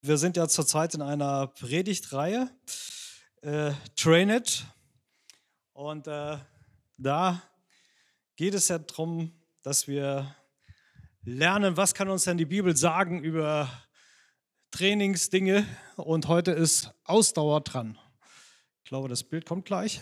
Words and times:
Wir 0.00 0.16
sind 0.16 0.36
ja 0.36 0.46
zurzeit 0.46 0.94
in 0.94 1.02
einer 1.02 1.48
Predigtreihe, 1.48 2.48
äh, 3.42 3.72
Train 3.96 4.30
It. 4.30 4.64
Und 5.72 6.06
äh, 6.06 6.38
da 6.96 7.42
geht 8.36 8.54
es 8.54 8.68
ja 8.68 8.78
darum, 8.78 9.32
dass 9.64 9.88
wir 9.88 10.36
lernen, 11.24 11.76
was 11.76 11.94
kann 11.94 12.08
uns 12.10 12.22
denn 12.22 12.38
die 12.38 12.44
Bibel 12.44 12.76
sagen 12.76 13.24
über 13.24 13.68
Trainingsdinge. 14.70 15.66
Und 15.96 16.28
heute 16.28 16.52
ist 16.52 16.94
Ausdauer 17.02 17.62
dran. 17.62 17.98
Ich 18.84 18.90
glaube, 18.90 19.08
das 19.08 19.24
Bild 19.24 19.46
kommt 19.46 19.64
gleich. 19.64 20.00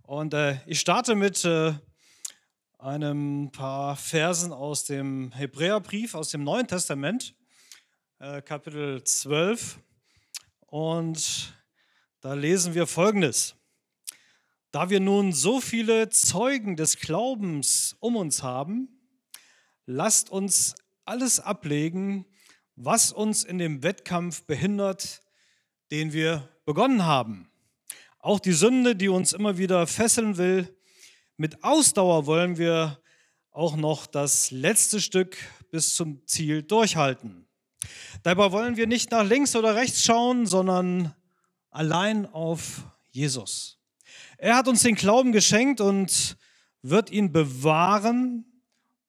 Und 0.00 0.32
äh, 0.32 0.56
ich 0.64 0.80
starte 0.80 1.14
mit 1.14 1.44
äh, 1.44 1.74
einem 2.78 3.52
paar 3.52 3.96
Versen 3.96 4.50
aus 4.50 4.84
dem 4.84 5.30
Hebräerbrief, 5.32 6.14
aus 6.14 6.30
dem 6.30 6.42
Neuen 6.42 6.66
Testament. 6.66 7.34
Äh, 8.24 8.40
Kapitel 8.40 9.04
12. 9.04 9.78
Und 10.60 11.54
da 12.22 12.32
lesen 12.32 12.72
wir 12.72 12.86
Folgendes. 12.86 13.54
Da 14.70 14.88
wir 14.88 14.98
nun 14.98 15.34
so 15.34 15.60
viele 15.60 16.08
Zeugen 16.08 16.74
des 16.74 16.96
Glaubens 16.96 17.96
um 18.00 18.16
uns 18.16 18.42
haben, 18.42 18.88
lasst 19.84 20.30
uns 20.30 20.74
alles 21.04 21.38
ablegen, 21.38 22.24
was 22.76 23.12
uns 23.12 23.44
in 23.44 23.58
dem 23.58 23.82
Wettkampf 23.82 24.44
behindert, 24.44 25.20
den 25.90 26.14
wir 26.14 26.48
begonnen 26.64 27.04
haben. 27.04 27.50
Auch 28.20 28.40
die 28.40 28.52
Sünde, 28.54 28.96
die 28.96 29.10
uns 29.10 29.34
immer 29.34 29.58
wieder 29.58 29.86
fesseln 29.86 30.38
will. 30.38 30.74
Mit 31.36 31.62
Ausdauer 31.62 32.24
wollen 32.24 32.56
wir 32.56 33.02
auch 33.50 33.76
noch 33.76 34.06
das 34.06 34.50
letzte 34.50 35.02
Stück 35.02 35.36
bis 35.70 35.94
zum 35.94 36.26
Ziel 36.26 36.62
durchhalten. 36.62 37.44
Dabei 38.22 38.52
wollen 38.52 38.76
wir 38.76 38.86
nicht 38.86 39.10
nach 39.10 39.24
links 39.24 39.54
oder 39.56 39.74
rechts 39.74 40.04
schauen, 40.04 40.46
sondern 40.46 41.14
allein 41.70 42.26
auf 42.26 42.82
Jesus. 43.10 43.78
Er 44.38 44.56
hat 44.56 44.68
uns 44.68 44.82
den 44.82 44.94
Glauben 44.94 45.32
geschenkt 45.32 45.80
und 45.80 46.36
wird 46.82 47.10
ihn 47.10 47.32
bewahren, 47.32 48.44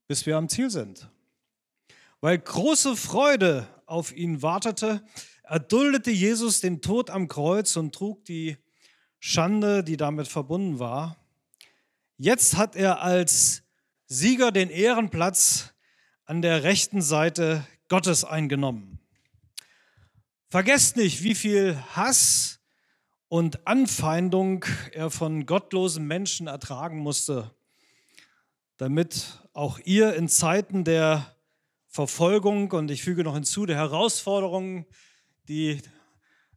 bis 0.07 0.25
wir 0.25 0.37
am 0.37 0.49
Ziel 0.49 0.69
sind. 0.69 1.09
Weil 2.21 2.37
große 2.39 2.95
Freude 2.95 3.67
auf 3.85 4.15
ihn 4.15 4.41
wartete, 4.41 5.03
erduldete 5.43 6.11
Jesus 6.11 6.59
den 6.59 6.81
Tod 6.81 7.09
am 7.09 7.27
Kreuz 7.27 7.75
und 7.75 7.93
trug 7.93 8.25
die 8.25 8.57
Schande, 9.19 9.83
die 9.83 9.97
damit 9.97 10.27
verbunden 10.27 10.79
war. 10.79 11.17
Jetzt 12.17 12.55
hat 12.57 12.75
er 12.75 13.01
als 13.01 13.63
Sieger 14.07 14.51
den 14.51 14.69
Ehrenplatz 14.69 15.73
an 16.25 16.41
der 16.41 16.63
rechten 16.63 17.01
Seite 17.01 17.65
Gottes 17.87 18.23
eingenommen. 18.23 18.99
Vergesst 20.49 20.97
nicht, 20.97 21.23
wie 21.23 21.35
viel 21.35 21.77
Hass 21.95 22.59
und 23.27 23.67
Anfeindung 23.67 24.65
er 24.91 25.09
von 25.09 25.45
gottlosen 25.45 26.07
Menschen 26.07 26.47
ertragen 26.47 26.99
musste, 26.99 27.53
damit 28.77 29.39
auch 29.53 29.79
ihr 29.83 30.15
in 30.15 30.29
Zeiten 30.29 30.83
der 30.83 31.35
Verfolgung 31.87 32.71
und 32.71 32.91
ich 32.91 33.03
füge 33.03 33.23
noch 33.23 33.35
hinzu 33.35 33.65
der 33.65 33.77
Herausforderungen, 33.77 34.85
die 35.47 35.81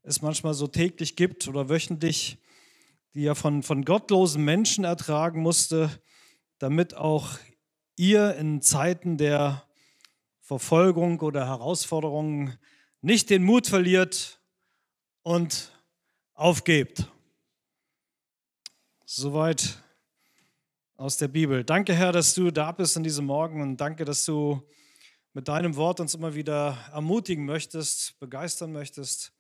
es 0.03 0.23
manchmal 0.23 0.55
so 0.55 0.67
täglich 0.67 1.15
gibt 1.15 1.47
oder 1.47 1.69
wöchentlich, 1.69 2.39
die 3.15 3.25
er 3.25 3.35
von, 3.35 3.63
von 3.63 3.85
gottlosen 3.85 4.45
Menschen 4.45 4.85
ertragen 4.85 5.43
musste, 5.43 5.91
damit 6.59 6.95
auch 6.95 7.39
ihr 7.97 8.35
in 8.37 8.63
Zeiten 8.63 9.19
der 9.19 9.68
Verfolgung 10.49 11.21
oder 11.21 11.47
Herausforderungen 11.47 12.57
nicht 13.03 13.29
den 13.29 13.45
Mut 13.45 13.67
verliert 13.67 14.41
und 15.23 15.71
aufgebt. 16.33 17.07
Soweit 19.05 19.77
aus 20.97 21.19
der 21.19 21.29
Bibel. 21.29 21.65
Danke, 21.65 21.95
Herr, 21.95 22.13
dass 22.13 22.33
du 22.33 22.51
da 22.51 22.73
bist 22.73 22.97
in 22.97 23.03
diesem 23.03 23.27
Morgen 23.27 23.61
und 23.61 23.77
danke, 23.77 24.07
dass 24.07 24.25
du 24.25 24.67
mit 25.35 25.49
deinem 25.49 25.77
Wort 25.77 26.01
uns 26.01 26.15
immer 26.15 26.35
wieder 26.35 26.79
ermutigen 26.95 27.45
möchtest, 27.45 28.19
begeistern 28.19 28.73
möchtest 28.73 29.35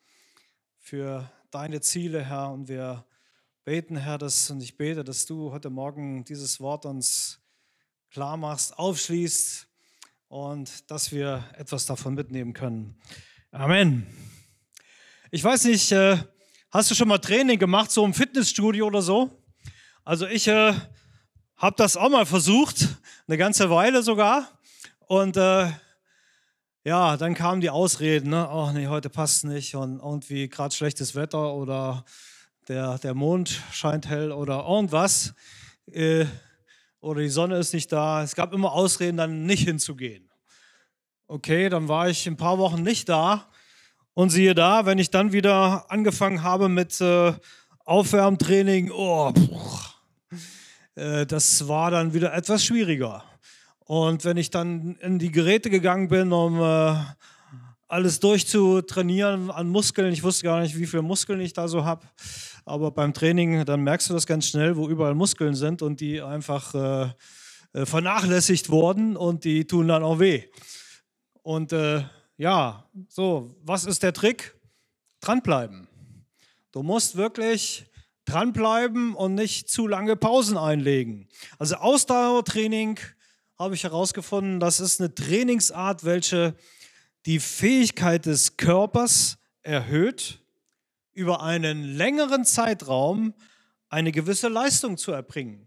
für 0.76 1.32
deine 1.50 1.80
Ziele, 1.80 2.22
Herr. 2.22 2.50
Und 2.50 2.68
wir 2.68 3.06
beten, 3.64 3.96
Herr, 3.96 4.18
dass, 4.18 4.50
und 4.50 4.60
ich 4.60 4.76
bete, 4.76 5.04
dass 5.04 5.24
du 5.24 5.52
heute 5.52 5.70
Morgen 5.70 6.26
dieses 6.26 6.60
Wort 6.60 6.84
uns 6.84 7.40
klar 8.10 8.36
machst, 8.36 8.78
aufschließt, 8.78 9.67
und 10.28 10.90
dass 10.90 11.10
wir 11.12 11.44
etwas 11.56 11.86
davon 11.86 12.14
mitnehmen 12.14 12.52
können. 12.52 12.96
Amen. 13.50 14.06
Ich 15.30 15.42
weiß 15.42 15.64
nicht, 15.64 15.90
äh, 15.92 16.18
hast 16.70 16.90
du 16.90 16.94
schon 16.94 17.08
mal 17.08 17.18
Training 17.18 17.58
gemacht, 17.58 17.90
so 17.90 18.04
im 18.04 18.14
Fitnessstudio 18.14 18.86
oder 18.86 19.02
so? 19.02 19.30
Also 20.04 20.26
ich 20.26 20.48
äh, 20.48 20.74
habe 21.56 21.76
das 21.76 21.96
auch 21.96 22.10
mal 22.10 22.26
versucht, 22.26 22.88
eine 23.26 23.36
ganze 23.36 23.70
Weile 23.70 24.02
sogar. 24.02 24.48
Und 25.06 25.36
äh, 25.36 25.70
ja, 26.84 27.16
dann 27.16 27.34
kamen 27.34 27.60
die 27.60 27.70
Ausreden, 27.70 28.30
ne? 28.30 28.48
ach 28.48 28.72
nee, 28.72 28.86
heute 28.86 29.10
passt 29.10 29.44
nicht 29.44 29.74
und 29.74 29.98
irgendwie 29.98 30.48
gerade 30.48 30.74
schlechtes 30.74 31.14
Wetter 31.14 31.52
oder 31.54 32.04
der, 32.68 32.98
der 32.98 33.14
Mond 33.14 33.62
scheint 33.72 34.08
hell 34.08 34.32
oder 34.32 34.64
irgendwas. 34.66 35.34
Äh, 35.90 36.26
oder 37.00 37.20
die 37.20 37.28
Sonne 37.28 37.56
ist 37.58 37.72
nicht 37.74 37.92
da. 37.92 38.22
Es 38.22 38.34
gab 38.34 38.52
immer 38.52 38.72
Ausreden, 38.72 39.16
dann 39.16 39.46
nicht 39.46 39.64
hinzugehen. 39.64 40.28
Okay, 41.26 41.68
dann 41.68 41.88
war 41.88 42.08
ich 42.08 42.26
ein 42.26 42.36
paar 42.36 42.58
Wochen 42.58 42.82
nicht 42.82 43.08
da. 43.08 43.48
Und 44.14 44.30
siehe 44.30 44.54
da, 44.54 44.84
wenn 44.84 44.98
ich 44.98 45.10
dann 45.10 45.32
wieder 45.32 45.90
angefangen 45.90 46.42
habe 46.42 46.68
mit 46.68 47.00
äh, 47.00 47.32
Aufwärmtraining, 47.84 48.90
oh, 48.90 49.32
äh, 50.96 51.24
das 51.24 51.68
war 51.68 51.90
dann 51.90 52.14
wieder 52.14 52.34
etwas 52.34 52.64
schwieriger. 52.64 53.22
Und 53.78 54.24
wenn 54.24 54.36
ich 54.36 54.50
dann 54.50 54.96
in 54.96 55.18
die 55.18 55.30
Geräte 55.30 55.70
gegangen 55.70 56.08
bin, 56.08 56.32
um 56.32 56.60
äh, 56.60 56.96
alles 57.86 58.20
durchzutrainieren 58.20 59.50
an 59.50 59.68
Muskeln, 59.68 60.12
ich 60.12 60.22
wusste 60.22 60.44
gar 60.44 60.60
nicht, 60.60 60.76
wie 60.76 60.86
viele 60.86 61.02
Muskeln 61.02 61.40
ich 61.40 61.52
da 61.52 61.68
so 61.68 61.84
habe, 61.84 62.04
aber 62.68 62.90
beim 62.90 63.14
Training, 63.14 63.64
dann 63.64 63.82
merkst 63.82 64.10
du 64.10 64.14
das 64.14 64.26
ganz 64.26 64.46
schnell, 64.46 64.76
wo 64.76 64.88
überall 64.88 65.14
Muskeln 65.14 65.54
sind 65.54 65.82
und 65.82 66.00
die 66.00 66.20
einfach 66.20 66.74
äh, 66.74 67.08
äh, 67.72 67.86
vernachlässigt 67.86 68.70
wurden 68.70 69.16
und 69.16 69.44
die 69.44 69.66
tun 69.66 69.88
dann 69.88 70.02
auch 70.02 70.18
weh. 70.20 70.44
Und 71.42 71.72
äh, 71.72 72.04
ja, 72.36 72.88
so, 73.08 73.56
was 73.62 73.84
ist 73.84 74.02
der 74.02 74.12
Trick? 74.12 74.54
Dranbleiben. 75.20 75.88
Du 76.72 76.82
musst 76.82 77.16
wirklich 77.16 77.86
dranbleiben 78.24 79.14
und 79.14 79.34
nicht 79.34 79.68
zu 79.68 79.86
lange 79.86 80.14
Pausen 80.14 80.56
einlegen. 80.56 81.28
Also 81.58 81.76
Ausdauertraining 81.76 82.98
habe 83.58 83.74
ich 83.74 83.84
herausgefunden, 83.84 84.60
das 84.60 84.80
ist 84.80 85.00
eine 85.00 85.14
Trainingsart, 85.14 86.04
welche 86.04 86.54
die 87.26 87.40
Fähigkeit 87.40 88.26
des 88.26 88.56
Körpers 88.56 89.38
erhöht 89.62 90.40
über 91.18 91.42
einen 91.42 91.82
längeren 91.82 92.44
Zeitraum 92.44 93.34
eine 93.88 94.12
gewisse 94.12 94.46
Leistung 94.46 94.96
zu 94.96 95.10
erbringen. 95.10 95.66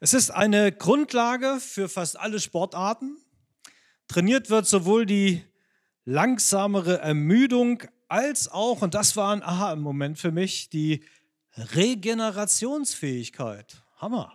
Es 0.00 0.14
ist 0.14 0.30
eine 0.30 0.72
Grundlage 0.72 1.58
für 1.60 1.90
fast 1.90 2.18
alle 2.18 2.40
Sportarten. 2.40 3.18
Trainiert 4.08 4.48
wird 4.48 4.66
sowohl 4.66 5.04
die 5.04 5.44
langsamere 6.06 6.96
Ermüdung 6.98 7.82
als 8.08 8.48
auch, 8.48 8.80
und 8.80 8.94
das 8.94 9.16
war 9.16 9.34
ein 9.34 9.42
Aha 9.42 9.74
im 9.74 9.80
Moment 9.80 10.18
für 10.18 10.32
mich, 10.32 10.70
die 10.70 11.04
Regenerationsfähigkeit. 11.56 13.82
Hammer. 13.98 14.32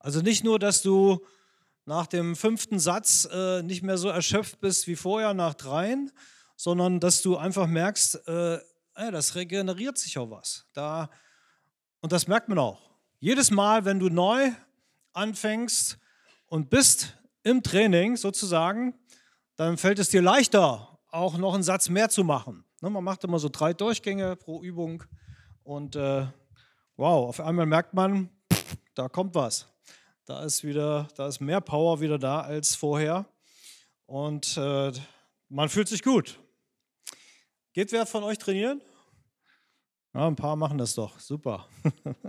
Also 0.00 0.20
nicht 0.20 0.42
nur, 0.42 0.58
dass 0.58 0.82
du 0.82 1.24
nach 1.84 2.08
dem 2.08 2.34
fünften 2.34 2.80
Satz 2.80 3.28
äh, 3.30 3.62
nicht 3.62 3.84
mehr 3.84 3.98
so 3.98 4.08
erschöpft 4.08 4.58
bist 4.60 4.88
wie 4.88 4.96
vorher 4.96 5.32
nach 5.32 5.54
dreien, 5.54 6.10
sondern 6.56 6.98
dass 6.98 7.22
du 7.22 7.36
einfach 7.36 7.68
merkst, 7.68 8.26
äh, 8.26 8.58
ey, 8.96 9.10
das 9.10 9.34
regeneriert 9.34 9.98
sich 9.98 10.18
auch 10.18 10.30
was. 10.30 10.66
Da, 10.72 11.10
und 12.00 12.12
das 12.12 12.26
merkt 12.26 12.48
man 12.48 12.58
auch. 12.58 12.90
Jedes 13.20 13.50
Mal, 13.50 13.84
wenn 13.84 13.98
du 13.98 14.08
neu 14.08 14.50
anfängst 15.12 15.98
und 16.46 16.70
bist 16.70 17.16
im 17.42 17.62
Training 17.62 18.16
sozusagen, 18.16 18.94
dann 19.56 19.76
fällt 19.78 19.98
es 19.98 20.08
dir 20.08 20.22
leichter, 20.22 20.98
auch 21.10 21.38
noch 21.38 21.54
einen 21.54 21.62
Satz 21.62 21.88
mehr 21.88 22.08
zu 22.08 22.24
machen. 22.24 22.64
Ne, 22.82 22.90
man 22.90 23.04
macht 23.04 23.24
immer 23.24 23.38
so 23.38 23.48
drei 23.48 23.72
Durchgänge 23.72 24.36
pro 24.36 24.62
Übung 24.62 25.04
und 25.62 25.96
äh, 25.96 26.26
wow, 26.96 27.28
auf 27.28 27.40
einmal 27.40 27.66
merkt 27.66 27.94
man, 27.94 28.28
da 28.94 29.08
kommt 29.08 29.34
was. 29.34 29.68
Da 30.26 30.42
ist 30.42 30.64
wieder, 30.64 31.08
da 31.16 31.28
ist 31.28 31.40
mehr 31.40 31.60
Power 31.60 32.00
wieder 32.00 32.18
da 32.18 32.40
als 32.40 32.74
vorher 32.74 33.26
und 34.06 34.56
äh, 34.56 34.92
man 35.48 35.68
fühlt 35.68 35.88
sich 35.88 36.02
gut. 36.02 36.38
Geht 37.76 37.92
wer 37.92 38.06
von 38.06 38.24
euch 38.24 38.38
trainieren? 38.38 38.80
Ja, 40.14 40.26
ein 40.26 40.34
paar 40.34 40.56
machen 40.56 40.78
das 40.78 40.94
doch. 40.94 41.20
Super. 41.20 41.68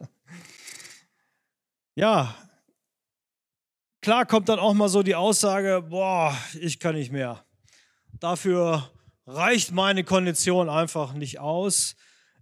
ja, 1.96 2.36
klar 4.02 4.26
kommt 4.26 4.50
dann 4.50 4.60
auch 4.60 4.74
mal 4.74 4.90
so 4.90 5.04
die 5.04 5.16
Aussage, 5.16 5.86
boah, 5.90 6.38
ich 6.60 6.82
kann 6.82 6.96
nicht 6.96 7.14
mehr. 7.14 7.46
Dafür 8.12 8.92
reicht 9.26 9.72
meine 9.72 10.04
Kondition 10.04 10.70
einfach 10.70 11.14
nicht 11.14 11.40
aus. 11.40 11.96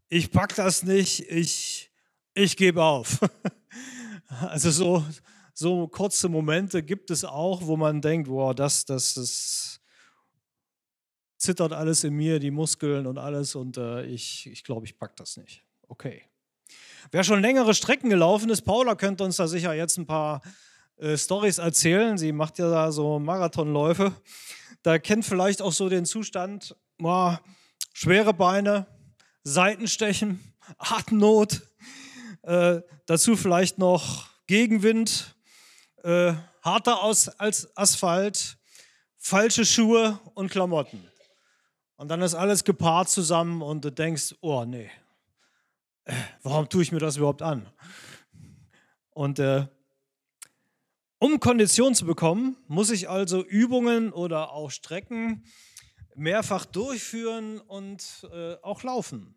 Ich 0.09 0.31
pack 0.31 0.55
das 0.55 0.81
nicht, 0.81 1.29
ich, 1.29 1.91
ich 2.33 2.57
gebe 2.57 2.83
auf. 2.83 3.19
Also 4.41 4.71
so, 4.71 5.05
so 5.53 5.87
kurze 5.87 6.27
Momente 6.27 6.81
gibt 6.81 7.11
es 7.11 7.23
auch, 7.23 7.61
wo 7.61 7.77
man 7.77 8.01
denkt, 8.01 8.27
wow, 8.27 8.55
das, 8.55 8.83
das, 8.83 9.13
das 9.13 9.64
zittert 11.45 11.73
alles 11.73 12.03
in 12.03 12.13
mir, 12.13 12.39
die 12.39 12.51
Muskeln 12.51 13.07
und 13.07 13.17
alles 13.17 13.55
und 13.55 13.77
äh, 13.77 14.03
ich, 14.05 14.47
ich 14.47 14.63
glaube, 14.63 14.85
ich 14.85 14.97
pack 14.97 15.15
das 15.15 15.37
nicht. 15.37 15.63
Okay. 15.87 16.23
Wer 17.11 17.23
schon 17.23 17.41
längere 17.41 17.73
Strecken 17.73 18.09
gelaufen 18.09 18.49
ist, 18.49 18.63
Paula 18.63 18.95
könnte 18.95 19.23
uns 19.23 19.37
da 19.37 19.47
sicher 19.47 19.73
jetzt 19.73 19.97
ein 19.97 20.07
paar 20.07 20.41
äh, 20.97 21.17
Stories 21.17 21.59
erzählen. 21.59 22.17
Sie 22.17 22.31
macht 22.31 22.57
ja 22.57 22.69
da 22.69 22.91
so 22.91 23.19
Marathonläufe. 23.19 24.13
Da 24.81 24.99
kennt 24.99 25.25
vielleicht 25.25 25.61
auch 25.61 25.71
so 25.71 25.89
den 25.89 26.05
Zustand, 26.05 26.75
boah, 26.97 27.41
schwere 27.93 28.33
Beine, 28.33 28.87
Seitenstechen, 29.43 30.53
Atemnot, 30.77 31.61
äh, 32.43 32.81
dazu 33.05 33.35
vielleicht 33.35 33.77
noch 33.77 34.27
Gegenwind, 34.47 35.35
äh, 36.03 36.33
harter 36.61 37.03
aus 37.03 37.29
als 37.29 37.75
Asphalt, 37.77 38.57
falsche 39.17 39.65
Schuhe 39.65 40.19
und 40.33 40.49
Klamotten. 40.51 41.03
Und 41.97 42.09
dann 42.09 42.21
ist 42.21 42.35
alles 42.35 42.63
gepaart 42.63 43.09
zusammen 43.09 43.61
und 43.61 43.85
du 43.85 43.91
denkst, 43.91 44.35
oh 44.41 44.65
nee, 44.65 44.89
äh, 46.03 46.13
warum 46.43 46.67
tue 46.67 46.83
ich 46.83 46.91
mir 46.91 46.99
das 46.99 47.17
überhaupt 47.17 47.41
an? 47.41 47.67
Und 49.11 49.39
äh, 49.39 49.67
um 51.19 51.39
Kondition 51.39 51.95
zu 51.95 52.05
bekommen, 52.05 52.57
muss 52.67 52.89
ich 52.89 53.09
also 53.09 53.43
Übungen 53.43 54.11
oder 54.11 54.51
auch 54.51 54.69
Strecken 54.69 55.45
mehrfach 56.15 56.65
durchführen 56.65 57.59
und 57.59 58.27
äh, 58.31 58.55
auch 58.61 58.83
laufen. 58.83 59.35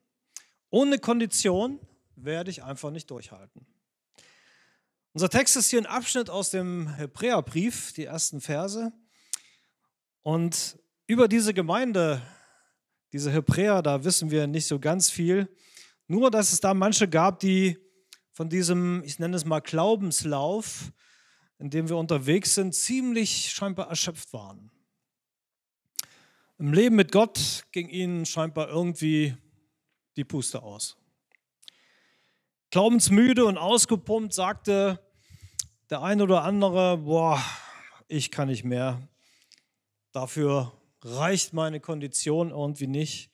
Ohne 0.71 0.99
Kondition 0.99 1.79
werde 2.17 2.51
ich 2.51 2.65
einfach 2.65 2.91
nicht 2.91 3.11
durchhalten. 3.11 3.67
Unser 5.13 5.31
Text 5.31 5.57
ist 5.57 5.71
hier 5.71 5.81
ein 5.81 5.87
Abschnitt 5.87 6.29
aus 6.29 6.51
dem 6.51 6.89
Hebräerbrief, 6.89 7.93
die 7.93 8.05
ersten 8.05 8.41
Verse. 8.41 8.93
Und 10.23 10.79
über 11.07 11.27
diese 11.27 11.55
Gemeinde, 11.55 12.21
diese 13.13 13.31
Hebräer, 13.31 13.83
da 13.83 14.05
wissen 14.05 14.31
wir 14.31 14.47
nicht 14.47 14.67
so 14.67 14.79
ganz 14.79 15.11
viel. 15.11 15.49
Nur, 16.07 16.31
dass 16.31 16.53
es 16.53 16.61
da 16.61 16.75
manche 16.75 17.09
gab, 17.09 17.41
die 17.41 17.79
von 18.33 18.49
diesem, 18.49 19.03
ich 19.05 19.19
nenne 19.19 19.37
es 19.37 19.45
mal 19.45 19.61
Glaubenslauf, 19.61 20.93
in 21.59 21.71
dem 21.71 21.89
wir 21.89 21.97
unterwegs 21.97 22.55
sind, 22.55 22.75
ziemlich 22.75 23.51
scheinbar 23.51 23.89
erschöpft 23.89 24.33
waren. 24.33 24.71
Im 26.59 26.73
Leben 26.73 26.97
mit 26.97 27.13
Gott 27.13 27.65
ging 27.73 27.89
ihnen 27.89 28.27
scheinbar 28.27 28.69
irgendwie 28.69 29.37
die 30.17 30.25
Puste 30.25 30.63
aus. 30.63 30.97
Glaubensmüde 32.71 33.45
und 33.45 33.57
ausgepumpt 33.57 34.35
sagte 34.35 35.01
der 35.91 36.03
eine 36.03 36.23
oder 36.23 36.45
andere, 36.45 36.99
boah, 36.99 37.43
ich 38.09 38.31
kann 38.31 38.49
nicht 38.49 38.65
mehr. 38.65 39.09
Dafür 40.13 40.78
reicht 41.03 41.53
meine 41.53 41.81
Kondition 41.81 42.51
irgendwie 42.51 42.87
nicht. 42.87 43.31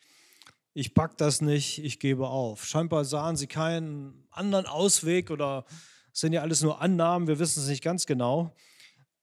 Ich 0.72 0.94
pack 0.94 1.16
das 1.18 1.40
nicht, 1.40 1.78
ich 1.78 2.00
gebe 2.00 2.28
auf. 2.28 2.64
Scheinbar 2.64 3.04
sahen 3.04 3.36
sie 3.36 3.46
keinen 3.46 4.26
anderen 4.30 4.66
Ausweg 4.66 5.30
oder 5.30 5.64
sind 6.12 6.32
ja 6.32 6.42
alles 6.42 6.62
nur 6.62 6.80
Annahmen, 6.80 7.28
wir 7.28 7.38
wissen 7.38 7.62
es 7.62 7.68
nicht 7.68 7.82
ganz 7.82 8.06
genau. 8.06 8.54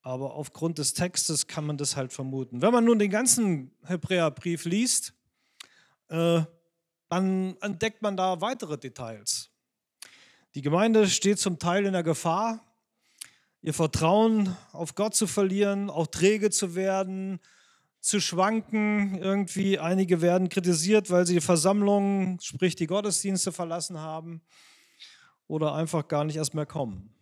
Aber 0.01 0.33
aufgrund 0.33 0.77
des 0.77 0.93
Textes 0.93 1.47
kann 1.47 1.65
man 1.65 1.77
das 1.77 1.95
halt 1.95 2.11
vermuten. 2.11 2.61
Wenn 2.61 2.73
man 2.73 2.85
nun 2.85 2.99
den 2.99 3.11
ganzen 3.11 3.71
Hebräerbrief 3.85 4.65
liest, 4.65 5.13
äh, 6.07 6.41
dann 7.09 7.57
entdeckt 7.61 8.01
man 8.01 8.17
da 8.17 8.41
weitere 8.41 8.77
Details. 8.77 9.49
Die 10.55 10.61
Gemeinde 10.61 11.07
steht 11.07 11.39
zum 11.39 11.59
Teil 11.59 11.85
in 11.85 11.93
der 11.93 12.03
Gefahr, 12.03 12.65
ihr 13.61 13.73
Vertrauen 13.73 14.55
auf 14.71 14.95
Gott 14.95 15.15
zu 15.15 15.27
verlieren, 15.27 15.89
auch 15.89 16.07
träge 16.07 16.49
zu 16.49 16.75
werden, 16.75 17.39
zu 18.01 18.19
schwanken. 18.19 19.17
Irgendwie 19.17 19.79
einige 19.79 20.21
werden 20.21 20.49
kritisiert, 20.49 21.09
weil 21.09 21.25
sie 21.25 21.35
die 21.35 21.41
Versammlungen, 21.41 22.39
sprich 22.41 22.75
die 22.75 22.87
Gottesdienste 22.87 23.51
verlassen 23.51 23.99
haben 23.99 24.41
oder 25.47 25.75
einfach 25.75 26.07
gar 26.07 26.25
nicht 26.25 26.35
erst 26.35 26.53
mehr 26.53 26.65
kommen. 26.65 27.13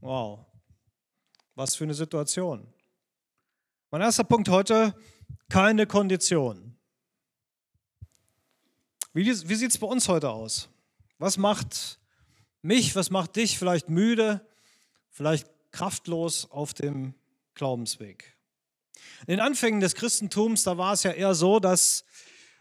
Wow, 0.00 0.46
was 1.54 1.74
für 1.74 1.84
eine 1.84 1.94
Situation. 1.94 2.72
Mein 3.90 4.02
erster 4.02 4.24
Punkt 4.24 4.48
heute, 4.48 4.94
keine 5.48 5.86
Kondition. 5.86 6.76
Wie, 9.14 9.26
wie 9.26 9.54
sieht 9.54 9.70
es 9.70 9.78
bei 9.78 9.86
uns 9.86 10.08
heute 10.08 10.30
aus? 10.30 10.68
Was 11.18 11.38
macht 11.38 11.98
mich, 12.62 12.94
was 12.94 13.10
macht 13.10 13.36
dich 13.36 13.58
vielleicht 13.58 13.88
müde, 13.88 14.46
vielleicht 15.10 15.48
kraftlos 15.72 16.50
auf 16.50 16.74
dem 16.74 17.14
Glaubensweg? 17.54 18.37
In 19.26 19.32
den 19.36 19.40
Anfängen 19.40 19.80
des 19.80 19.94
Christentums, 19.94 20.62
da 20.62 20.78
war 20.78 20.92
es 20.92 21.02
ja 21.02 21.10
eher 21.10 21.34
so, 21.34 21.60
dass 21.60 22.04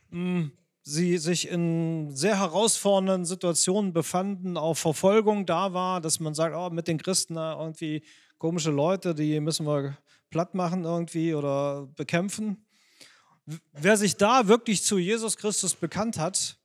mh, 0.10 0.20
hm, 0.20 0.52
sie 0.84 1.18
sich 1.18 1.50
in 1.50 2.16
sehr 2.16 2.40
herausfordernden 2.40 3.26
Situationen 3.26 3.92
befanden, 3.92 4.56
auch 4.56 4.76
Verfolgung 4.76 5.46
da 5.46 5.74
war, 5.74 6.00
dass 6.00 6.22
man 6.22 6.34
sagt, 6.34 6.56
oh, 6.56 6.70
mit 6.70 6.88
den 6.88 6.98
Christen 6.98 7.36
irgendwie 7.36 8.04
komische 8.38 8.72
Leute, 8.72 9.14
die 9.14 9.40
müssen 9.42 9.66
wir 9.66 9.98
platt 10.30 10.56
machen 10.56 10.86
irgendwie 10.86 11.34
oder 11.34 11.88
bekämpfen. 11.96 12.66
Wer 13.74 13.98
sich 13.98 14.16
da 14.16 14.48
wirklich 14.48 14.84
zu 14.84 14.98
Jesus 14.98 15.38
Christus 15.38 15.76
bekannt 15.76 16.18
hat, 16.18 16.58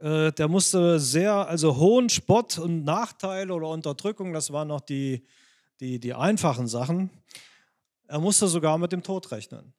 äh, 0.00 0.32
der 0.32 0.48
musste 0.48 1.00
sehr, 1.00 1.48
also 1.48 1.76
hohen 1.76 2.08
Spott 2.10 2.58
und 2.58 2.84
Nachteile 2.84 3.52
oder 3.52 3.68
Unterdrückung, 3.68 4.32
das 4.32 4.52
waren 4.52 4.68
noch 4.68 4.80
die, 4.80 5.24
die, 5.80 5.98
die 5.98 6.14
einfachen 6.14 6.68
Sachen, 6.68 7.10
er 8.14 8.20
musste 8.20 8.46
sogar 8.46 8.78
mit 8.78 8.92
dem 8.92 9.02
Tod 9.02 9.32
rechnen. 9.32 9.74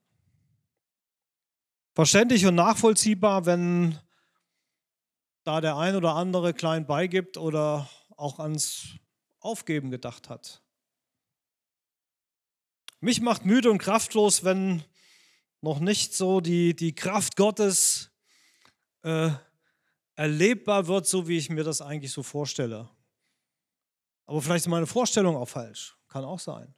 Verständlich 1.93 2.45
und 2.45 2.55
nachvollziehbar, 2.55 3.45
wenn 3.45 3.97
da 5.45 5.61
der 5.61 5.77
ein 5.77 5.95
oder 5.95 6.15
andere 6.15 6.53
klein 6.53 6.85
beigibt 6.85 7.37
oder 7.37 7.89
auch 8.17 8.39
ans 8.39 8.87
Aufgeben 9.39 9.89
gedacht 9.89 10.27
hat. 10.27 10.61
Mich 12.99 13.21
macht 13.21 13.45
müde 13.45 13.71
und 13.71 13.77
kraftlos, 13.77 14.43
wenn 14.43 14.83
noch 15.61 15.79
nicht 15.79 16.13
so 16.13 16.41
die, 16.41 16.75
die 16.75 16.93
Kraft 16.93 17.37
Gottes 17.37 18.11
äh, 19.03 19.31
erlebbar 20.15 20.87
wird, 20.87 21.07
so 21.07 21.29
wie 21.29 21.37
ich 21.37 21.49
mir 21.49 21.63
das 21.63 21.79
eigentlich 21.79 22.11
so 22.11 22.21
vorstelle. 22.21 22.89
Aber 24.25 24.41
vielleicht 24.41 24.65
ist 24.65 24.69
meine 24.69 24.87
Vorstellung 24.87 25.37
auch 25.37 25.47
falsch. 25.47 25.97
Kann 26.09 26.25
auch 26.25 26.39
sein. 26.39 26.75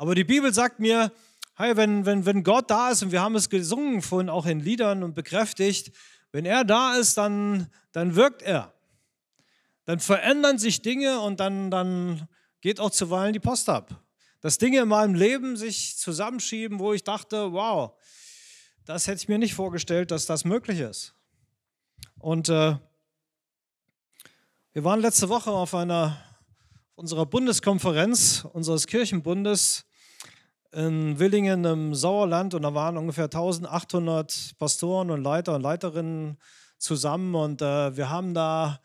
Aber 0.00 0.14
die 0.14 0.24
Bibel 0.24 0.54
sagt 0.54 0.80
mir, 0.80 1.12
Hey, 1.56 1.76
wenn, 1.76 2.06
wenn, 2.06 2.24
wenn 2.24 2.42
Gott 2.42 2.70
da 2.70 2.88
ist, 2.88 3.02
und 3.02 3.12
wir 3.12 3.20
haben 3.20 3.34
es 3.34 3.50
gesungen 3.50 4.00
vorhin 4.00 4.30
auch 4.30 4.46
in 4.46 4.60
Liedern 4.60 5.02
und 5.02 5.14
bekräftigt, 5.14 5.92
wenn 6.32 6.46
er 6.46 6.64
da 6.64 6.96
ist, 6.96 7.18
dann, 7.18 7.70
dann 7.92 8.16
wirkt 8.16 8.40
er. 8.40 8.72
Dann 9.84 10.00
verändern 10.00 10.56
sich 10.56 10.80
Dinge 10.80 11.20
und 11.20 11.38
dann, 11.38 11.70
dann 11.70 12.28
geht 12.62 12.80
auch 12.80 12.88
zuweilen 12.88 13.34
die 13.34 13.40
Post 13.40 13.68
ab. 13.68 14.02
Dass 14.40 14.56
Dinge 14.56 14.80
in 14.80 14.88
meinem 14.88 15.14
Leben 15.14 15.54
sich 15.58 15.98
zusammenschieben, 15.98 16.78
wo 16.78 16.94
ich 16.94 17.04
dachte, 17.04 17.52
wow, 17.52 17.92
das 18.86 19.06
hätte 19.06 19.20
ich 19.20 19.28
mir 19.28 19.36
nicht 19.36 19.52
vorgestellt, 19.52 20.12
dass 20.12 20.24
das 20.24 20.46
möglich 20.46 20.80
ist. 20.80 21.12
Und 22.18 22.48
äh, 22.48 22.74
wir 24.72 24.84
waren 24.84 25.00
letzte 25.00 25.28
Woche 25.28 25.50
auf 25.50 25.74
einer 25.74 26.16
unserer 26.94 27.26
Bundeskonferenz 27.26 28.46
unseres 28.50 28.86
Kirchenbundes 28.86 29.84
in 30.72 31.18
Willingen 31.18 31.64
im 31.64 31.94
Sauerland 31.94 32.54
und 32.54 32.62
da 32.62 32.74
waren 32.74 32.96
ungefähr 32.96 33.24
1800 33.24 34.54
Pastoren 34.58 35.10
und 35.10 35.22
Leiter 35.22 35.56
und 35.56 35.62
Leiterinnen 35.62 36.38
zusammen 36.78 37.34
und 37.34 37.60
äh, 37.60 37.96
wir 37.96 38.08
haben 38.08 38.34
da 38.34 38.80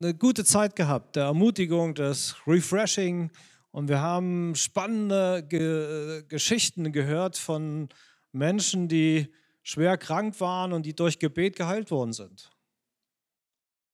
eine 0.00 0.14
gute 0.14 0.44
Zeit 0.44 0.76
gehabt, 0.76 1.16
der 1.16 1.24
Ermutigung, 1.24 1.94
des 1.94 2.36
Refreshing 2.46 3.30
und 3.72 3.88
wir 3.88 4.00
haben 4.00 4.54
spannende 4.54 5.44
Ge 5.48 6.22
Geschichten 6.28 6.92
gehört 6.92 7.36
von 7.36 7.88
Menschen, 8.32 8.88
die 8.88 9.32
schwer 9.62 9.98
krank 9.98 10.40
waren 10.40 10.72
und 10.72 10.86
die 10.86 10.94
durch 10.94 11.18
Gebet 11.18 11.56
geheilt 11.56 11.90
worden 11.90 12.12
sind. 12.12 12.50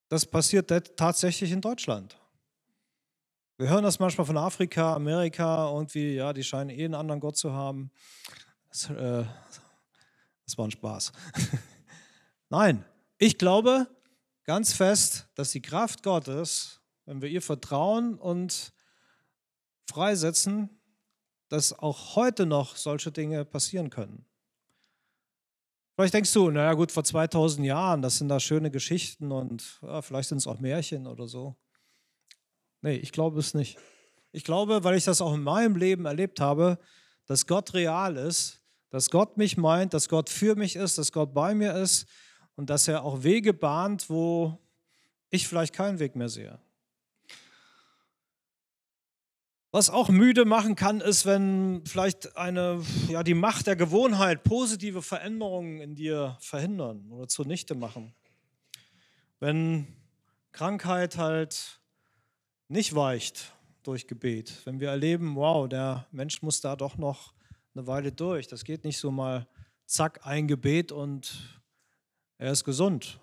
Das 0.08 0.26
passiert 0.26 0.70
tatsächlich 0.96 1.50
in 1.50 1.62
Deutschland. 1.62 2.18
Wir 3.56 3.68
hören 3.68 3.84
das 3.84 4.00
manchmal 4.00 4.26
von 4.26 4.36
Afrika, 4.36 4.94
Amerika, 4.94 5.70
irgendwie, 5.70 6.16
ja, 6.16 6.32
die 6.32 6.42
scheinen 6.42 6.70
eh 6.70 6.84
einen 6.86 6.96
anderen 6.96 7.20
Gott 7.20 7.36
zu 7.36 7.52
haben. 7.52 7.92
Das, 8.68 8.90
äh, 8.90 9.24
das 10.44 10.58
war 10.58 10.66
ein 10.66 10.72
Spaß. 10.72 11.12
Nein, 12.48 12.84
ich 13.16 13.38
glaube 13.38 13.86
ganz 14.42 14.72
fest, 14.72 15.28
dass 15.36 15.52
die 15.52 15.62
Kraft 15.62 16.02
Gottes, 16.02 16.80
wenn 17.04 17.22
wir 17.22 17.28
ihr 17.28 17.42
vertrauen 17.42 18.18
und 18.18 18.72
freisetzen, 19.88 20.68
dass 21.48 21.78
auch 21.78 22.16
heute 22.16 22.46
noch 22.46 22.74
solche 22.74 23.12
Dinge 23.12 23.44
passieren 23.44 23.88
können. 23.88 24.26
Vielleicht 25.94 26.14
denkst 26.14 26.32
du, 26.32 26.50
naja 26.50 26.72
gut, 26.74 26.90
vor 26.90 27.04
2000 27.04 27.64
Jahren, 27.64 28.02
das 28.02 28.18
sind 28.18 28.28
da 28.28 28.40
schöne 28.40 28.72
Geschichten 28.72 29.30
und 29.30 29.78
ja, 29.82 30.02
vielleicht 30.02 30.30
sind 30.30 30.38
es 30.38 30.48
auch 30.48 30.58
Märchen 30.58 31.06
oder 31.06 31.28
so. 31.28 31.56
Nee, 32.84 32.96
ich 32.96 33.12
glaube 33.12 33.40
es 33.40 33.54
nicht. 33.54 33.78
Ich 34.30 34.44
glaube, 34.44 34.84
weil 34.84 34.94
ich 34.94 35.04
das 35.04 35.22
auch 35.22 35.32
in 35.32 35.42
meinem 35.42 35.74
Leben 35.74 36.04
erlebt 36.04 36.38
habe, 36.38 36.78
dass 37.24 37.46
Gott 37.46 37.72
real 37.72 38.18
ist, 38.18 38.60
dass 38.90 39.08
Gott 39.08 39.38
mich 39.38 39.56
meint, 39.56 39.94
dass 39.94 40.10
Gott 40.10 40.28
für 40.28 40.54
mich 40.54 40.76
ist, 40.76 40.98
dass 40.98 41.10
Gott 41.10 41.32
bei 41.32 41.54
mir 41.54 41.74
ist 41.74 42.06
und 42.56 42.68
dass 42.68 42.86
er 42.86 43.02
auch 43.02 43.22
Wege 43.22 43.54
bahnt, 43.54 44.10
wo 44.10 44.58
ich 45.30 45.48
vielleicht 45.48 45.72
keinen 45.72 45.98
Weg 45.98 46.14
mehr 46.14 46.28
sehe. 46.28 46.58
Was 49.70 49.88
auch 49.88 50.10
müde 50.10 50.44
machen 50.44 50.76
kann, 50.76 51.00
ist, 51.00 51.24
wenn 51.24 51.86
vielleicht 51.86 52.36
eine, 52.36 52.82
ja, 53.08 53.22
die 53.22 53.32
Macht 53.32 53.66
der 53.66 53.76
Gewohnheit 53.76 54.44
positive 54.44 55.00
Veränderungen 55.00 55.80
in 55.80 55.94
dir 55.94 56.36
verhindern 56.38 57.10
oder 57.10 57.28
zunichte 57.28 57.74
machen. 57.74 58.14
Wenn 59.40 59.86
Krankheit 60.52 61.16
halt 61.16 61.80
nicht 62.68 62.94
weicht 62.94 63.52
durch 63.82 64.06
Gebet, 64.06 64.52
wenn 64.64 64.80
wir 64.80 64.88
erleben, 64.88 65.36
wow, 65.36 65.68
der 65.68 66.06
Mensch 66.10 66.42
muss 66.42 66.60
da 66.60 66.76
doch 66.76 66.96
noch 66.96 67.34
eine 67.74 67.86
Weile 67.86 68.12
durch. 68.12 68.48
Das 68.48 68.64
geht 68.64 68.84
nicht 68.84 68.98
so 68.98 69.10
mal, 69.10 69.46
zack, 69.86 70.20
ein 70.24 70.48
Gebet 70.48 70.92
und 70.92 71.60
er 72.38 72.52
ist 72.52 72.64
gesund. 72.64 73.20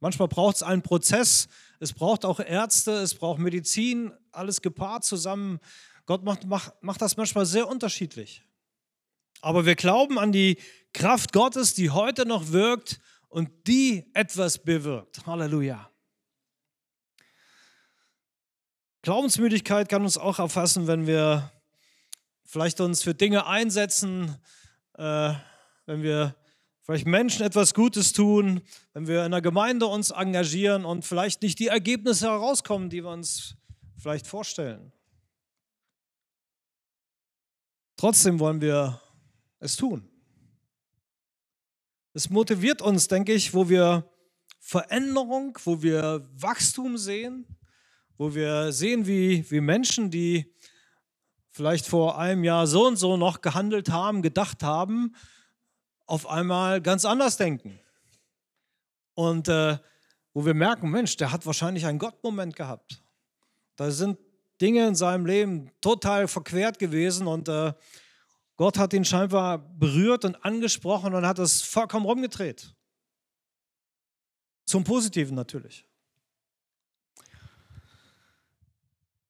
Manchmal 0.00 0.28
braucht 0.28 0.56
es 0.56 0.62
einen 0.62 0.82
Prozess, 0.82 1.48
es 1.80 1.92
braucht 1.92 2.24
auch 2.24 2.40
Ärzte, 2.40 2.92
es 2.92 3.14
braucht 3.14 3.40
Medizin, 3.40 4.12
alles 4.30 4.62
gepaart 4.62 5.04
zusammen. 5.04 5.58
Gott 6.06 6.24
macht, 6.24 6.46
macht, 6.46 6.72
macht 6.82 7.02
das 7.02 7.16
manchmal 7.16 7.46
sehr 7.46 7.68
unterschiedlich. 7.68 8.42
Aber 9.40 9.66
wir 9.66 9.74
glauben 9.74 10.18
an 10.18 10.32
die 10.32 10.58
Kraft 10.92 11.32
Gottes, 11.32 11.74
die 11.74 11.90
heute 11.90 12.26
noch 12.26 12.50
wirkt 12.50 13.00
und 13.28 13.50
die 13.66 14.10
etwas 14.14 14.58
bewirkt. 14.58 15.26
Halleluja. 15.26 15.90
Glaubensmüdigkeit 19.02 19.88
kann 19.88 20.02
uns 20.02 20.18
auch 20.18 20.38
erfassen, 20.38 20.86
wenn 20.86 21.06
wir 21.06 21.52
vielleicht 22.44 22.80
uns 22.80 23.02
für 23.02 23.14
Dinge 23.14 23.46
einsetzen, 23.46 24.36
äh, 24.94 25.34
wenn 25.86 26.02
wir 26.02 26.34
vielleicht 26.82 27.06
Menschen 27.06 27.44
etwas 27.44 27.74
Gutes 27.74 28.12
tun, 28.12 28.62
wenn 28.94 29.06
wir 29.06 29.24
in 29.24 29.30
der 29.30 29.42
Gemeinde 29.42 29.86
uns 29.86 30.10
engagieren 30.10 30.84
und 30.84 31.04
vielleicht 31.04 31.42
nicht 31.42 31.58
die 31.58 31.68
Ergebnisse 31.68 32.28
herauskommen, 32.28 32.90
die 32.90 33.04
wir 33.04 33.10
uns 33.10 33.56
vielleicht 33.98 34.26
vorstellen. 34.26 34.92
Trotzdem 37.96 38.40
wollen 38.40 38.60
wir 38.60 39.00
es 39.60 39.76
tun. 39.76 40.08
Es 42.14 42.30
motiviert 42.30 42.80
uns, 42.80 43.06
denke 43.06 43.32
ich, 43.32 43.54
wo 43.54 43.68
wir 43.68 44.10
Veränderung, 44.58 45.58
wo 45.64 45.82
wir 45.82 46.28
Wachstum 46.32 46.96
sehen, 46.96 47.57
wo 48.18 48.34
wir 48.34 48.72
sehen, 48.72 49.06
wie, 49.06 49.48
wie 49.50 49.60
Menschen, 49.60 50.10
die 50.10 50.52
vielleicht 51.50 51.86
vor 51.86 52.18
einem 52.18 52.44
Jahr 52.44 52.66
so 52.66 52.86
und 52.86 52.96
so 52.96 53.16
noch 53.16 53.40
gehandelt 53.40 53.90
haben, 53.90 54.22
gedacht 54.22 54.62
haben, 54.62 55.14
auf 56.06 56.28
einmal 56.28 56.82
ganz 56.82 57.04
anders 57.04 57.36
denken. 57.36 57.80
Und 59.14 59.48
äh, 59.48 59.78
wo 60.34 60.44
wir 60.44 60.54
merken, 60.54 60.90
Mensch, 60.90 61.16
der 61.16 61.32
hat 61.32 61.46
wahrscheinlich 61.46 61.86
einen 61.86 61.98
Gottmoment 61.98 62.54
gehabt. 62.54 63.02
Da 63.76 63.90
sind 63.90 64.18
Dinge 64.60 64.86
in 64.86 64.94
seinem 64.94 65.24
Leben 65.24 65.70
total 65.80 66.26
verquert 66.28 66.78
gewesen 66.78 67.26
und 67.26 67.48
äh, 67.48 67.72
Gott 68.56 68.78
hat 68.78 68.92
ihn 68.92 69.04
scheinbar 69.04 69.58
berührt 69.58 70.24
und 70.24 70.44
angesprochen 70.44 71.14
und 71.14 71.24
hat 71.24 71.38
es 71.38 71.62
vollkommen 71.62 72.06
rumgedreht. 72.06 72.74
Zum 74.66 74.82
Positiven 74.82 75.36
natürlich. 75.36 75.87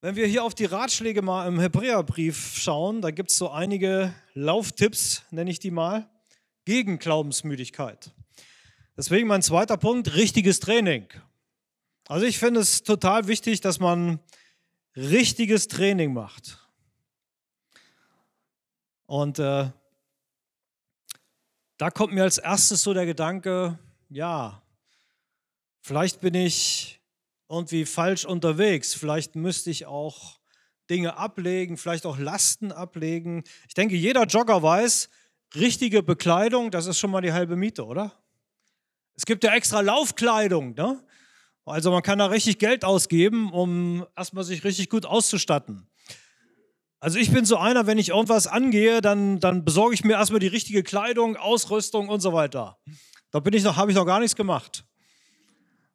Wenn 0.01 0.15
wir 0.15 0.29
hier 0.29 0.45
auf 0.45 0.55
die 0.55 0.65
Ratschläge 0.65 1.23
mal 1.23 1.49
im 1.49 1.59
Hebräerbrief 1.59 2.57
schauen, 2.57 3.03
da 3.03 3.11
gibt 3.11 3.33
es 3.33 3.37
so 3.37 3.51
einige 3.51 4.15
Lauftipps, 4.35 5.25
nenne 5.33 5.51
ich 5.51 5.59
die 5.59 5.73
mal 5.73 6.09
gegen 6.65 7.01
Glaubensmüdigkeit. 7.01 8.13
Deswegen 8.97 9.27
mein 9.27 9.43
zweiter 9.43 9.77
Punkt, 9.77 10.15
richtiges 10.15 10.61
Training. 10.61 11.09
Also 12.07 12.27
ich 12.27 12.39
finde 12.39 12.61
es 12.61 12.85
total 12.85 13.27
wichtig, 13.27 13.61
dass 13.61 13.81
man 13.81 14.21
richtiges 14.95 15.67
Training 15.67 16.13
macht. 16.13 16.65
Und 19.07 19.41
äh, 19.41 19.69
da 21.77 21.91
kommt 21.91 22.15
mir 22.15 22.23
als 22.23 22.39
erstes 22.39 22.85
so 22.85 22.95
der 22.95 23.05
Gedanke, 23.05 23.81
ja, 24.11 24.63
vielleicht 25.81 26.21
bin 26.21 26.35
ich 26.35 26.98
irgendwie 27.49 27.85
falsch 27.87 28.25
unterwegs, 28.25 28.95
vielleicht 28.95 29.37
müsste 29.37 29.71
ich 29.71 29.87
auch 29.87 30.39
Dinge 30.91 31.17
ablegen, 31.17 31.77
vielleicht 31.77 32.07
auch 32.07 32.19
Lasten 32.19 32.73
ablegen. 32.73 33.45
Ich 33.69 33.75
denke, 33.75 33.95
jeder 33.97 34.25
Jogger 34.25 34.63
weiß, 34.63 35.09
richtige 35.55 36.03
Bekleidung, 36.03 36.71
das 36.71 36.87
ist 36.87 36.99
schon 36.99 37.11
mal 37.11 37.21
die 37.21 37.33
halbe 37.33 37.57
Miete, 37.57 37.85
oder? 37.85 38.13
Es 39.17 39.27
gibt 39.27 39.45
ja 39.45 39.55
extra 39.55 39.81
Laufkleidung, 39.81 40.75
ne? 40.75 41.03
Also 41.65 41.91
man 41.91 42.03
kann 42.03 42.19
da 42.19 42.27
richtig 42.27 42.59
Geld 42.59 42.83
ausgeben, 42.83 43.53
um 43.53 44.07
erstmal 44.17 44.45
sich 44.45 44.65
richtig 44.65 44.89
gut 44.89 45.05
auszustatten. 45.05 45.87
Also 47.01 47.19
ich 47.19 47.31
bin 47.31 47.45
so 47.45 47.59
einer, 47.59 47.87
wenn 47.87 47.99
ich 47.99 48.09
irgendwas 48.09 48.47
angehe, 48.47 49.03
dann, 49.03 49.39
dann 49.39 49.65
besorge 49.65 49.95
ich 49.95 50.03
mir 50.03 50.15
erstmal 50.15 50.41
die 50.41 50.47
richtige 50.47 50.83
Kleidung, 50.83 51.37
Ausrüstung 51.37 52.09
und 52.09 52.21
so 52.21 52.33
weiter. 52.33 52.79
Da 53.31 53.41
bin 53.41 53.53
ich 53.53 53.63
noch, 53.63 53.77
habe 53.77 53.91
ich 53.91 53.97
noch 53.97 54.07
gar 54.07 54.19
nichts 54.19 54.35
gemacht. 54.35 54.85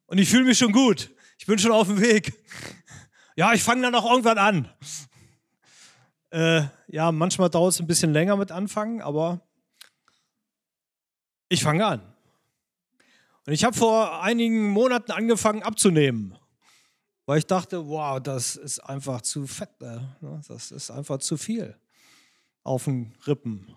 Und 0.06 0.18
ich 0.18 0.28
fühle 0.28 0.44
mich 0.44 0.58
schon 0.58 0.72
gut. 0.72 1.10
Ich 1.38 1.46
bin 1.46 1.58
schon 1.58 1.72
auf 1.72 1.86
dem 1.86 2.00
Weg. 2.00 2.32
Ja, 3.36 3.52
ich 3.52 3.62
fange 3.62 3.82
dann 3.82 3.94
auch 3.94 4.08
irgendwann 4.10 4.38
an. 4.38 4.68
Äh, 6.30 6.62
ja, 6.88 7.12
manchmal 7.12 7.50
dauert 7.50 7.74
es 7.74 7.80
ein 7.80 7.86
bisschen 7.86 8.12
länger 8.12 8.36
mit 8.36 8.52
Anfangen, 8.52 9.02
aber 9.02 9.40
ich 11.48 11.62
fange 11.62 11.86
an. 11.86 12.00
Und 13.46 13.52
ich 13.52 13.64
habe 13.64 13.76
vor 13.76 14.22
einigen 14.22 14.70
Monaten 14.70 15.12
angefangen 15.12 15.62
abzunehmen, 15.62 16.36
weil 17.26 17.38
ich 17.38 17.46
dachte, 17.46 17.86
wow, 17.88 18.20
das 18.20 18.56
ist 18.56 18.80
einfach 18.80 19.20
zu 19.20 19.46
fett, 19.46 19.80
ne? 19.80 20.16
das 20.48 20.70
ist 20.70 20.90
einfach 20.90 21.18
zu 21.18 21.36
viel 21.36 21.76
auf 22.62 22.84
den 22.84 23.14
Rippen. 23.26 23.74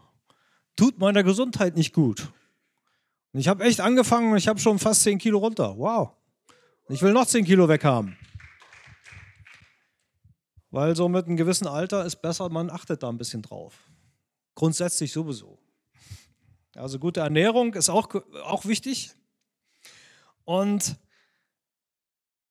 Tut 0.75 0.97
meiner 0.99 1.23
Gesundheit 1.23 1.75
nicht 1.75 1.93
gut. 1.93 2.31
Und 3.33 3.39
ich 3.39 3.47
habe 3.47 3.63
echt 3.65 3.81
angefangen 3.81 4.31
und 4.31 4.37
ich 4.37 4.47
habe 4.47 4.59
schon 4.59 4.79
fast 4.79 5.03
10 5.03 5.17
Kilo 5.17 5.39
runter. 5.39 5.77
Wow. 5.77 6.13
Ich 6.89 7.01
will 7.01 7.11
noch 7.11 7.25
10 7.25 7.43
Kilo 7.43 7.67
weghaben. 7.67 8.17
Weil 10.71 10.95
so 10.95 11.09
mit 11.09 11.25
einem 11.25 11.35
gewissen 11.35 11.67
Alter 11.67 12.05
ist 12.05 12.21
besser, 12.21 12.47
man 12.47 12.69
achtet 12.69 13.03
da 13.03 13.09
ein 13.09 13.17
bisschen 13.17 13.41
drauf. 13.41 13.73
Grundsätzlich 14.55 15.11
sowieso. 15.11 15.59
Also 16.75 16.97
gute 16.97 17.19
Ernährung 17.19 17.73
ist 17.73 17.89
auch, 17.89 18.07
auch 18.43 18.65
wichtig. 18.65 19.11
Und 20.45 20.95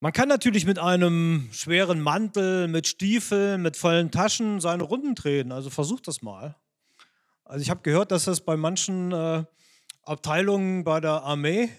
man 0.01 0.13
kann 0.13 0.29
natürlich 0.29 0.67
mit 0.67 0.79
einem 0.79 1.49
schweren 1.53 2.01
Mantel, 2.01 2.69
mit 2.69 2.87
Stiefeln, 2.87 3.63
mit 3.63 3.79
vollen 3.79 4.11
Taschen 4.11 4.61
seine 4.61 4.83
Runden 4.83 5.15
drehen. 5.15 5.51
Also 5.51 5.71
versucht 5.71 6.09
das 6.09 6.21
mal. 6.21 6.57
Also 7.45 7.63
ich 7.63 7.71
habe 7.71 7.81
gehört, 7.81 8.11
dass 8.11 8.25
das 8.25 8.43
bei 8.43 8.59
manchen 8.59 9.13
äh, 9.13 9.45
Abteilungen 10.03 10.85
bei 10.85 11.01
der 11.01 11.23
Armee 11.23 11.71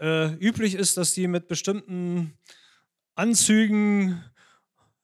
äh, 0.00 0.34
üblich 0.34 0.74
ist, 0.74 0.96
dass 0.96 1.14
die 1.14 1.26
mit 1.26 1.48
bestimmten 1.48 2.38
Anzügen 3.14 4.24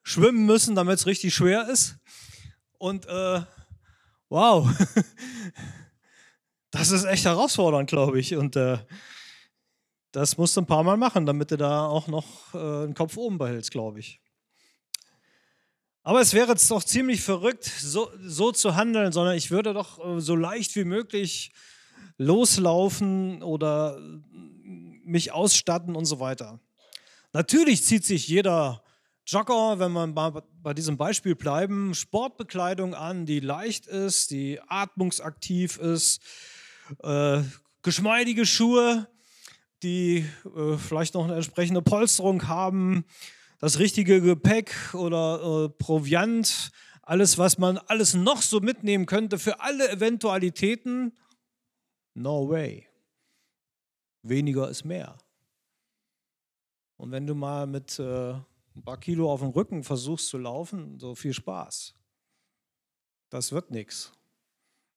schwimmen 0.02 0.46
müssen, 0.46 0.74
damit 0.74 0.98
es 0.98 1.06
richtig 1.06 1.34
schwer 1.34 1.68
ist. 1.68 1.96
Und 2.78 3.06
äh, 3.06 3.42
wow, 4.28 4.68
das 6.70 6.90
ist 6.90 7.04
echt 7.04 7.24
herausfordernd, 7.24 7.88
glaube 7.88 8.20
ich. 8.20 8.36
Und 8.36 8.56
äh, 8.56 8.78
das 10.12 10.38
musst 10.38 10.56
du 10.56 10.60
ein 10.60 10.66
paar 10.66 10.84
Mal 10.84 10.96
machen, 10.96 11.26
damit 11.26 11.50
du 11.50 11.56
da 11.56 11.86
auch 11.86 12.06
noch 12.06 12.54
äh, 12.54 12.86
den 12.86 12.94
Kopf 12.94 13.16
oben 13.16 13.38
behältst, 13.38 13.70
glaube 13.70 14.00
ich. 14.00 14.20
Aber 16.02 16.20
es 16.20 16.34
wäre 16.34 16.50
jetzt 16.50 16.70
doch 16.70 16.84
ziemlich 16.84 17.22
verrückt, 17.22 17.64
so, 17.64 18.10
so 18.20 18.52
zu 18.52 18.76
handeln, 18.76 19.10
sondern 19.10 19.36
ich 19.36 19.50
würde 19.50 19.72
doch 19.72 20.04
äh, 20.04 20.20
so 20.20 20.36
leicht 20.36 20.76
wie 20.76 20.84
möglich 20.84 21.50
loslaufen 22.18 23.42
oder 23.42 23.98
mich 25.04 25.32
ausstatten 25.32 25.96
und 25.96 26.04
so 26.04 26.20
weiter. 26.20 26.60
Natürlich 27.32 27.82
zieht 27.84 28.04
sich 28.04 28.28
jeder 28.28 28.82
Jogger, 29.26 29.78
wenn 29.78 29.92
wir 29.92 30.06
mal 30.06 30.42
bei 30.62 30.74
diesem 30.74 30.96
Beispiel 30.96 31.34
bleiben, 31.34 31.94
Sportbekleidung 31.94 32.94
an, 32.94 33.24
die 33.24 33.40
leicht 33.40 33.86
ist, 33.86 34.30
die 34.30 34.60
atmungsaktiv 34.68 35.78
ist, 35.78 36.20
äh, 37.02 37.42
geschmeidige 37.82 38.44
Schuhe, 38.44 39.08
die 39.82 40.26
äh, 40.44 40.76
vielleicht 40.76 41.14
noch 41.14 41.24
eine 41.24 41.36
entsprechende 41.36 41.82
Polsterung 41.82 42.48
haben, 42.48 43.04
das 43.60 43.78
richtige 43.78 44.20
Gepäck 44.20 44.74
oder 44.92 45.64
äh, 45.64 45.68
Proviant, 45.70 46.70
alles, 47.02 47.38
was 47.38 47.58
man 47.58 47.78
alles 47.78 48.14
noch 48.14 48.42
so 48.42 48.60
mitnehmen 48.60 49.06
könnte 49.06 49.38
für 49.38 49.60
alle 49.60 49.90
Eventualitäten. 49.90 51.16
No 52.14 52.48
way. 52.48 52.86
Weniger 54.24 54.68
ist 54.68 54.84
mehr. 54.84 55.16
Und 56.96 57.12
wenn 57.12 57.26
du 57.26 57.34
mal 57.34 57.66
mit 57.66 57.98
äh, 57.98 58.32
ein 58.32 58.82
paar 58.84 58.98
Kilo 58.98 59.30
auf 59.30 59.40
dem 59.40 59.50
Rücken 59.50 59.84
versuchst 59.84 60.28
zu 60.28 60.38
laufen, 60.38 60.98
so 60.98 61.14
viel 61.14 61.32
Spaß. 61.32 61.94
Das 63.30 63.52
wird 63.52 63.70
nichts. 63.70 64.12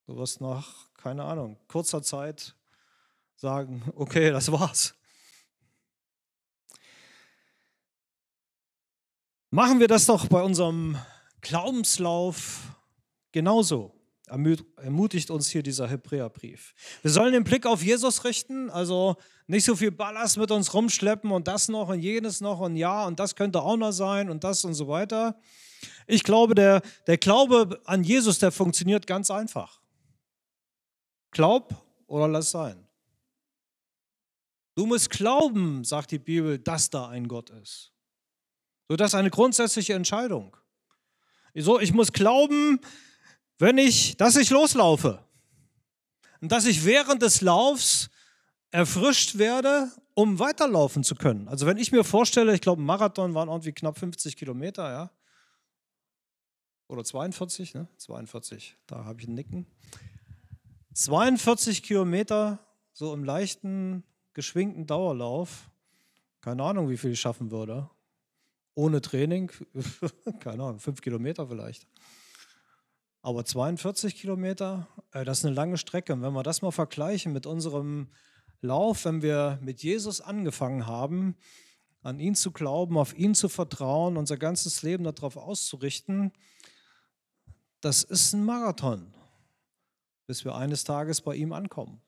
Du 0.06 0.16
wirst 0.16 0.42
nach, 0.42 0.94
keine 0.94 1.24
Ahnung, 1.26 1.58
kurzer 1.68 2.02
Zeit 2.02 2.56
sagen, 3.36 3.84
okay, 3.96 4.32
das 4.32 4.52
war's. 4.52 4.96
Machen 9.50 9.80
wir 9.80 9.88
das 9.88 10.06
doch 10.06 10.28
bei 10.28 10.42
unserem 10.42 10.98
Glaubenslauf 11.42 12.76
genauso 13.32 13.97
ermutigt 14.28 15.32
uns 15.32 15.50
hier 15.50 15.64
dieser 15.64 15.88
Hebräerbrief. 15.88 16.74
Wir 17.02 17.12
sollen 17.12 17.34
den 17.34 17.44
Blick 17.44 17.66
auf 17.66 17.82
Jesus 17.82 18.26
richten, 18.26 18.70
also 18.70 19.16
nicht 19.48 19.64
so 19.64 19.76
viel 19.76 19.92
Ballast 19.92 20.38
mit 20.38 20.52
uns 20.52 20.74
rumschleppen 20.74 21.32
und 21.32 21.48
das 21.48 21.70
noch 21.70 21.90
und 21.90 22.02
jenes 22.02 22.42
noch 22.42 22.60
und 22.60 22.76
ja 22.76 23.06
und 23.06 23.20
das 23.20 23.36
könnte 23.36 23.62
auch 23.62 23.78
noch 23.78 23.92
sein 23.92 24.30
und 24.30 24.44
das 24.44 24.66
und 24.66 24.74
so 24.74 24.88
weiter. 24.88 25.40
Ich 26.08 26.24
glaube, 26.24 26.56
der, 26.56 26.82
der 27.08 27.18
Glaube 27.18 27.80
an 27.86 28.04
Jesus, 28.04 28.40
der 28.40 28.52
funktioniert 28.52 29.08
ganz 29.08 29.32
einfach. 29.32 29.80
Glaub 31.32 31.74
oder 32.08 32.28
lass 32.28 32.52
sein. 32.52 32.88
Du 34.76 34.86
musst 34.86 35.10
glauben, 35.10 35.84
sagt 35.84 36.12
die 36.12 36.20
Bibel, 36.20 36.60
dass 36.60 36.90
da 36.90 37.08
ein 37.08 37.28
Gott 37.28 37.50
ist. 37.50 37.94
So, 38.90 38.96
das 38.96 39.12
ist 39.12 39.16
eine 39.16 39.30
grundsätzliche 39.30 39.94
Entscheidung. 39.94 40.56
So, 41.56 41.80
ich 41.80 41.94
muss 41.94 42.12
glauben, 42.12 42.80
wenn 43.60 43.78
ich, 43.78 44.18
dass 44.18 44.36
ich 44.36 44.50
loslaufe 44.50 45.24
und 46.42 46.52
dass 46.52 46.66
ich 46.66 46.86
während 46.86 47.22
des 47.22 47.42
Laufs 47.42 48.10
erfrischt 48.72 49.38
werde, 49.38 49.92
um 50.14 50.40
weiterlaufen 50.40 51.04
zu 51.04 51.16
können. 51.16 51.48
Also 51.48 51.66
wenn 51.66 51.78
ich 51.78 51.92
mir 51.92 52.04
vorstelle, 52.04 52.54
ich 52.54 52.62
glaube, 52.62 52.82
ein 52.82 52.86
Marathon 52.86 53.34
waren 53.34 53.50
irgendwie 53.50 53.72
knapp 53.72 53.98
50 53.98 54.36
Kilometer, 54.36 54.90
ja, 54.90 55.12
oder 56.88 57.04
42, 57.04 57.74
ne? 57.74 57.88
42, 57.98 58.78
da 58.88 59.04
habe 59.04 59.22
ich 59.22 59.28
ein 59.28 59.34
Nicken. 59.34 59.66
42 60.94 61.84
Kilometer, 61.84 62.60
so 62.94 63.14
im 63.14 63.24
leichten, 63.24 64.04
geschwingten 64.34 64.88
Dauerlauf. 64.88 65.70
Keine 66.42 66.64
Ahnung, 66.64 66.90
wie 66.90 66.98
viel 66.98 67.12
ich 67.12 67.20
schaffen 67.20 67.52
würde. 67.52 67.90
Ohne 68.74 69.02
Training, 69.02 69.52
keine 70.40 70.64
Ahnung, 70.64 70.80
fünf 70.80 71.02
Kilometer 71.02 71.48
vielleicht. 71.48 71.88
Aber 73.28 73.44
42 73.44 74.16
Kilometer, 74.16 74.88
äh, 75.12 75.26
das 75.26 75.40
ist 75.40 75.46
eine 75.46 75.54
lange 75.54 75.78
Strecke. 75.78 76.14
Und 76.14 76.22
wenn 76.22 76.32
wir 76.32 76.44
das 76.44 76.62
mal 76.62 76.72
vergleichen 76.72 77.34
mit 77.34 77.46
unserem 77.46 78.08
Lauf, 78.62 79.04
wenn 79.04 79.22
wir 79.22 79.60
mit 79.62 79.84
Jesus 79.84 80.22
angefangen 80.22 80.88
haben, 80.88 81.36
an 82.04 82.22
ihn 82.22 82.36
zu 82.36 82.52
glauben, 82.52 82.98
auf 82.98 83.14
ihn 83.18 83.36
zu 83.36 83.50
vertrauen, 83.50 84.16
unser 84.16 84.38
ganzes 84.38 84.82
Leben 84.82 85.04
darauf 85.04 85.36
auszurichten, 85.36 86.32
das 87.82 88.06
ist 88.06 88.32
ein 88.32 88.46
Marathon, 88.46 89.14
bis 90.26 90.46
wir 90.46 90.56
eines 90.56 90.86
Tages 90.86 91.20
bei 91.20 91.36
ihm 91.36 91.52
ankommen. 91.52 92.00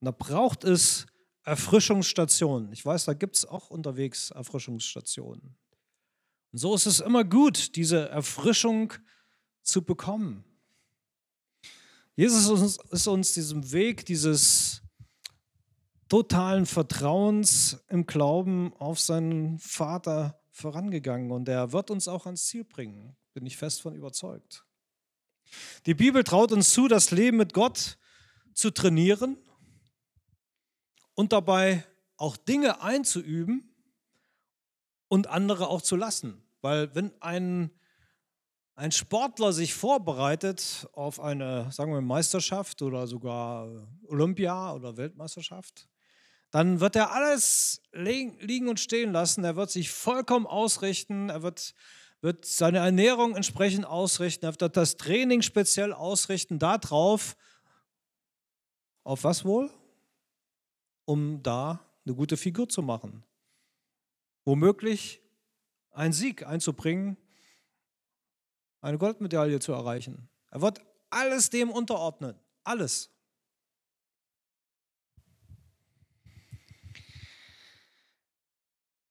Und 0.00 0.06
da 0.06 0.10
braucht 0.10 0.64
es 0.64 1.06
Erfrischungsstationen. 1.44 2.72
Ich 2.72 2.84
weiß, 2.84 3.04
da 3.04 3.14
gibt 3.14 3.36
es 3.36 3.44
auch 3.44 3.70
unterwegs 3.70 4.32
Erfrischungsstationen. 4.32 5.54
Und 6.50 6.58
so 6.58 6.74
ist 6.74 6.86
es 6.86 6.98
immer 6.98 7.22
gut, 7.22 7.76
diese 7.76 8.08
Erfrischung 8.08 8.90
zu 8.90 8.98
zu 9.64 9.82
bekommen. 9.82 10.44
Jesus 12.16 12.78
ist 12.90 13.06
uns 13.08 13.32
diesem 13.32 13.72
Weg 13.72 14.06
dieses 14.06 14.82
totalen 16.08 16.64
Vertrauens 16.64 17.84
im 17.88 18.06
Glauben 18.06 18.72
auf 18.74 19.00
seinen 19.00 19.58
Vater 19.58 20.40
vorangegangen 20.52 21.32
und 21.32 21.48
er 21.48 21.72
wird 21.72 21.90
uns 21.90 22.06
auch 22.06 22.26
ans 22.26 22.46
Ziel 22.46 22.62
bringen, 22.62 23.16
bin 23.32 23.44
ich 23.44 23.56
fest 23.56 23.82
von 23.82 23.96
überzeugt. 23.96 24.64
Die 25.86 25.94
Bibel 25.94 26.22
traut 26.22 26.52
uns 26.52 26.72
zu, 26.72 26.86
das 26.86 27.10
Leben 27.10 27.38
mit 27.38 27.52
Gott 27.52 27.98
zu 28.54 28.70
trainieren 28.70 29.36
und 31.14 31.32
dabei 31.32 31.84
auch 32.16 32.36
Dinge 32.36 32.80
einzuüben 32.80 33.74
und 35.08 35.26
andere 35.26 35.68
auch 35.68 35.82
zu 35.82 35.96
lassen. 35.96 36.42
Weil 36.60 36.94
wenn 36.94 37.10
ein 37.20 37.70
ein 38.76 38.92
Sportler 38.92 39.52
sich 39.52 39.74
vorbereitet 39.74 40.88
auf 40.92 41.20
eine, 41.20 41.70
sagen 41.70 41.92
wir, 41.92 42.00
Meisterschaft 42.00 42.82
oder 42.82 43.06
sogar 43.06 43.68
Olympia 44.08 44.72
oder 44.72 44.96
Weltmeisterschaft, 44.96 45.88
dann 46.50 46.80
wird 46.80 46.96
er 46.96 47.12
alles 47.12 47.82
liegen 47.92 48.68
und 48.68 48.78
stehen 48.78 49.12
lassen. 49.12 49.44
Er 49.44 49.56
wird 49.56 49.70
sich 49.70 49.90
vollkommen 49.90 50.46
ausrichten. 50.46 51.28
Er 51.28 51.42
wird, 51.42 51.74
wird 52.20 52.44
seine 52.44 52.78
Ernährung 52.78 53.34
entsprechend 53.34 53.86
ausrichten. 53.86 54.46
Er 54.46 54.60
wird 54.60 54.76
das 54.76 54.96
Training 54.96 55.42
speziell 55.42 55.92
ausrichten 55.92 56.58
darauf. 56.58 57.36
Auf 59.02 59.24
was 59.24 59.44
wohl? 59.44 59.70
Um 61.04 61.42
da 61.42 61.80
eine 62.06 62.14
gute 62.14 62.36
Figur 62.36 62.68
zu 62.68 62.82
machen. 62.82 63.24
Womöglich 64.44 65.20
einen 65.90 66.12
Sieg 66.12 66.46
einzubringen 66.46 67.16
eine 68.84 68.98
Goldmedaille 68.98 69.60
zu 69.60 69.72
erreichen. 69.72 70.28
Er 70.50 70.60
wird 70.60 70.80
alles 71.08 71.48
dem 71.48 71.70
unterordnen. 71.70 72.38
Alles. 72.64 73.10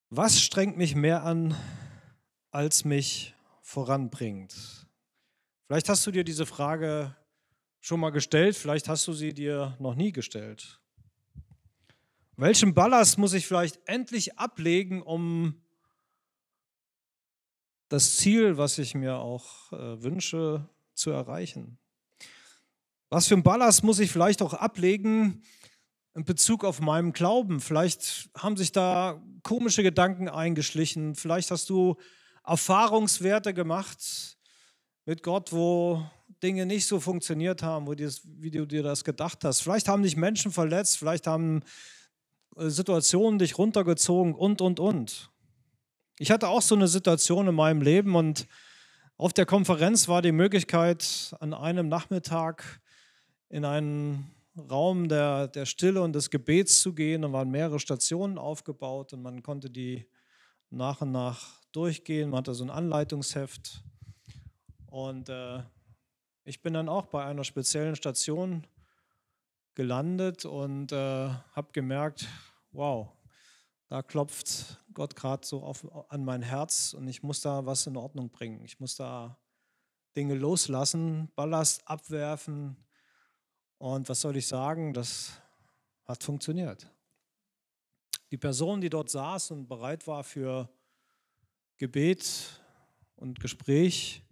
Was 0.10 0.40
strengt 0.40 0.78
mich 0.78 0.94
mehr 0.94 1.24
an, 1.24 1.58
als 2.52 2.86
mich 2.86 3.34
voranbringt? 3.62 4.88
Vielleicht 5.66 5.90
hast 5.90 6.06
du 6.06 6.12
dir 6.12 6.24
diese 6.24 6.46
Frage 6.46 7.16
schon 7.80 8.00
mal 8.00 8.12
gestellt, 8.12 8.56
vielleicht 8.56 8.88
hast 8.88 9.08
du 9.08 9.14
sie 9.14 9.34
dir 9.34 9.76
noch 9.80 9.96
nie 9.96 10.12
gestellt. 10.12 10.82
Welchen 12.36 12.76
Ballast 12.76 13.18
muss 13.18 13.34
ich 13.34 13.48
vielleicht 13.48 13.80
endlich 13.88 14.38
ablegen, 14.38 15.02
um 15.02 15.63
das 17.94 18.18
Ziel, 18.18 18.58
was 18.58 18.80
ich 18.80 18.96
mir 18.96 19.18
auch 19.18 19.72
äh, 19.72 20.02
wünsche, 20.02 20.68
zu 20.96 21.12
erreichen? 21.12 21.78
Was 23.12 23.28
für 23.28 23.36
ein 23.36 23.44
Ballast 23.44 23.84
muss 23.84 24.00
ich 24.00 24.10
vielleicht 24.10 24.42
auch 24.42 24.56
ablegen 24.56 25.44
in 26.16 26.26
Bezug 26.26 26.66
auf 26.66 26.82
meinen 26.82 27.14
Glauben? 27.14 27.60
Vielleicht 27.60 28.32
haben 28.36 28.58
sich 28.58 28.72
da 28.72 29.22
komische 29.44 29.84
Gedanken 29.84 30.28
eingeschlichen. 30.28 31.14
Vielleicht 31.14 31.52
hast 31.52 31.70
du 31.70 31.96
Erfahrungswerte 32.44 33.54
gemacht 33.54 34.40
mit 35.06 35.22
Gott, 35.22 35.54
wo 35.54 36.04
Dinge 36.42 36.66
nicht 36.66 36.88
so 36.88 37.00
funktioniert 37.00 37.62
haben, 37.62 37.86
wie 37.88 38.50
du 38.50 38.66
dir 38.66 38.82
das 38.82 39.04
gedacht 39.04 39.44
hast. 39.44 39.62
Vielleicht 39.62 39.88
haben 39.88 40.02
dich 40.02 40.18
Menschen 40.18 40.52
verletzt, 40.52 40.98
vielleicht 40.98 41.28
haben 41.28 41.62
äh, 42.56 42.70
Situationen 42.70 43.38
dich 43.38 43.60
runtergezogen 43.60 44.34
und, 44.34 44.62
und, 44.62 44.80
und. 44.80 45.30
Ich 46.20 46.30
hatte 46.30 46.48
auch 46.48 46.62
so 46.62 46.76
eine 46.76 46.88
Situation 46.88 47.48
in 47.48 47.56
meinem 47.56 47.82
Leben 47.82 48.16
und 48.16 48.48
auf 49.18 49.34
der 49.34 49.48
Konferenz 49.48 50.08
war 50.08 50.22
die 50.22 50.32
Möglichkeit, 50.32 51.36
an 51.40 51.56
einem 51.56 51.88
Nachmittag 51.88 52.82
in 53.50 53.66
einen 53.66 54.32
Raum 54.56 55.08
der, 55.08 55.48
der 55.48 55.66
Stille 55.66 56.04
und 56.04 56.14
des 56.14 56.30
Gebets 56.30 56.82
zu 56.82 56.94
gehen. 56.94 57.24
Da 57.24 57.32
waren 57.32 57.50
mehrere 57.50 57.80
Stationen 57.80 58.38
aufgebaut 58.38 59.14
und 59.14 59.24
man 59.24 59.42
konnte 59.42 59.72
die 59.72 60.06
nach 60.70 61.02
und 61.02 61.12
nach 61.12 61.60
durchgehen. 61.72 62.30
Man 62.30 62.40
hatte 62.40 62.54
so 62.54 62.64
ein 62.64 62.70
Anleitungsheft. 62.70 63.84
Und 64.86 65.30
äh, 65.30 65.64
ich 66.44 66.62
bin 66.62 66.76
dann 66.76 66.90
auch 66.90 67.08
bei 67.08 67.26
einer 67.26 67.44
speziellen 67.44 67.96
Station 67.96 68.68
gelandet 69.74 70.46
und 70.46 70.92
äh, 70.92 71.30
habe 71.56 71.72
gemerkt, 71.72 72.28
wow, 72.72 73.10
da 73.88 74.04
klopft 74.04 74.83
Gott 74.94 75.16
gerade 75.16 75.46
so 75.46 75.64
auf, 75.64 75.86
an 76.12 76.24
mein 76.24 76.42
Herz 76.42 76.94
und 76.94 77.08
ich 77.08 77.24
muss 77.24 77.42
da 77.42 77.66
was 77.66 77.88
in 77.88 77.98
Ordnung 77.98 78.30
bringen. 78.30 78.64
Ich 78.64 78.80
muss 78.80 78.96
da 78.96 79.38
Dinge 80.16 80.36
loslassen, 80.36 81.32
Ballast 81.36 81.88
abwerfen. 81.88 82.78
Und 83.78 84.08
was 84.10 84.22
soll 84.22 84.38
ich 84.38 84.48
sagen? 84.48 84.94
Das 84.94 85.42
hat 86.06 86.24
funktioniert. 86.24 86.90
Die 88.32 88.38
Person, 88.38 88.82
die 88.82 88.90
dort 88.90 89.10
saß 89.10 89.52
und 89.52 89.68
bereit 89.68 90.08
war 90.08 90.24
für 90.24 90.70
Gebet 91.78 92.62
und 93.16 93.40
Gespräch, 93.40 94.24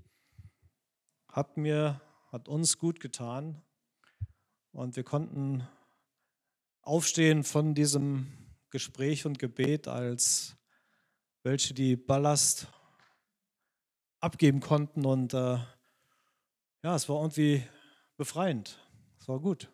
hat 1.28 1.58
mir, 1.58 2.02
hat 2.32 2.47
uns 2.47 2.78
gut 2.78 3.00
getan. 3.00 3.62
Und 4.71 4.95
wir 4.95 5.04
konnten 5.04 5.67
aufstehen 6.82 7.43
von 7.43 7.76
diesem 7.76 8.41
Gespräch 8.72 9.26
und 9.26 9.38
Gebet 9.38 9.88
als 9.88 10.56
welche, 11.44 11.74
die 11.74 11.96
Ballast 11.96 12.68
abgeben 14.20 14.60
konnten. 14.60 15.06
Und 15.06 15.34
äh, 15.34 15.58
ja, 16.84 16.96
es 16.96 17.08
war 17.08 17.18
irgendwie 17.18 17.64
befreiend. 18.18 18.80
Es 19.20 19.28
war 19.28 19.40
gut. 19.40 19.72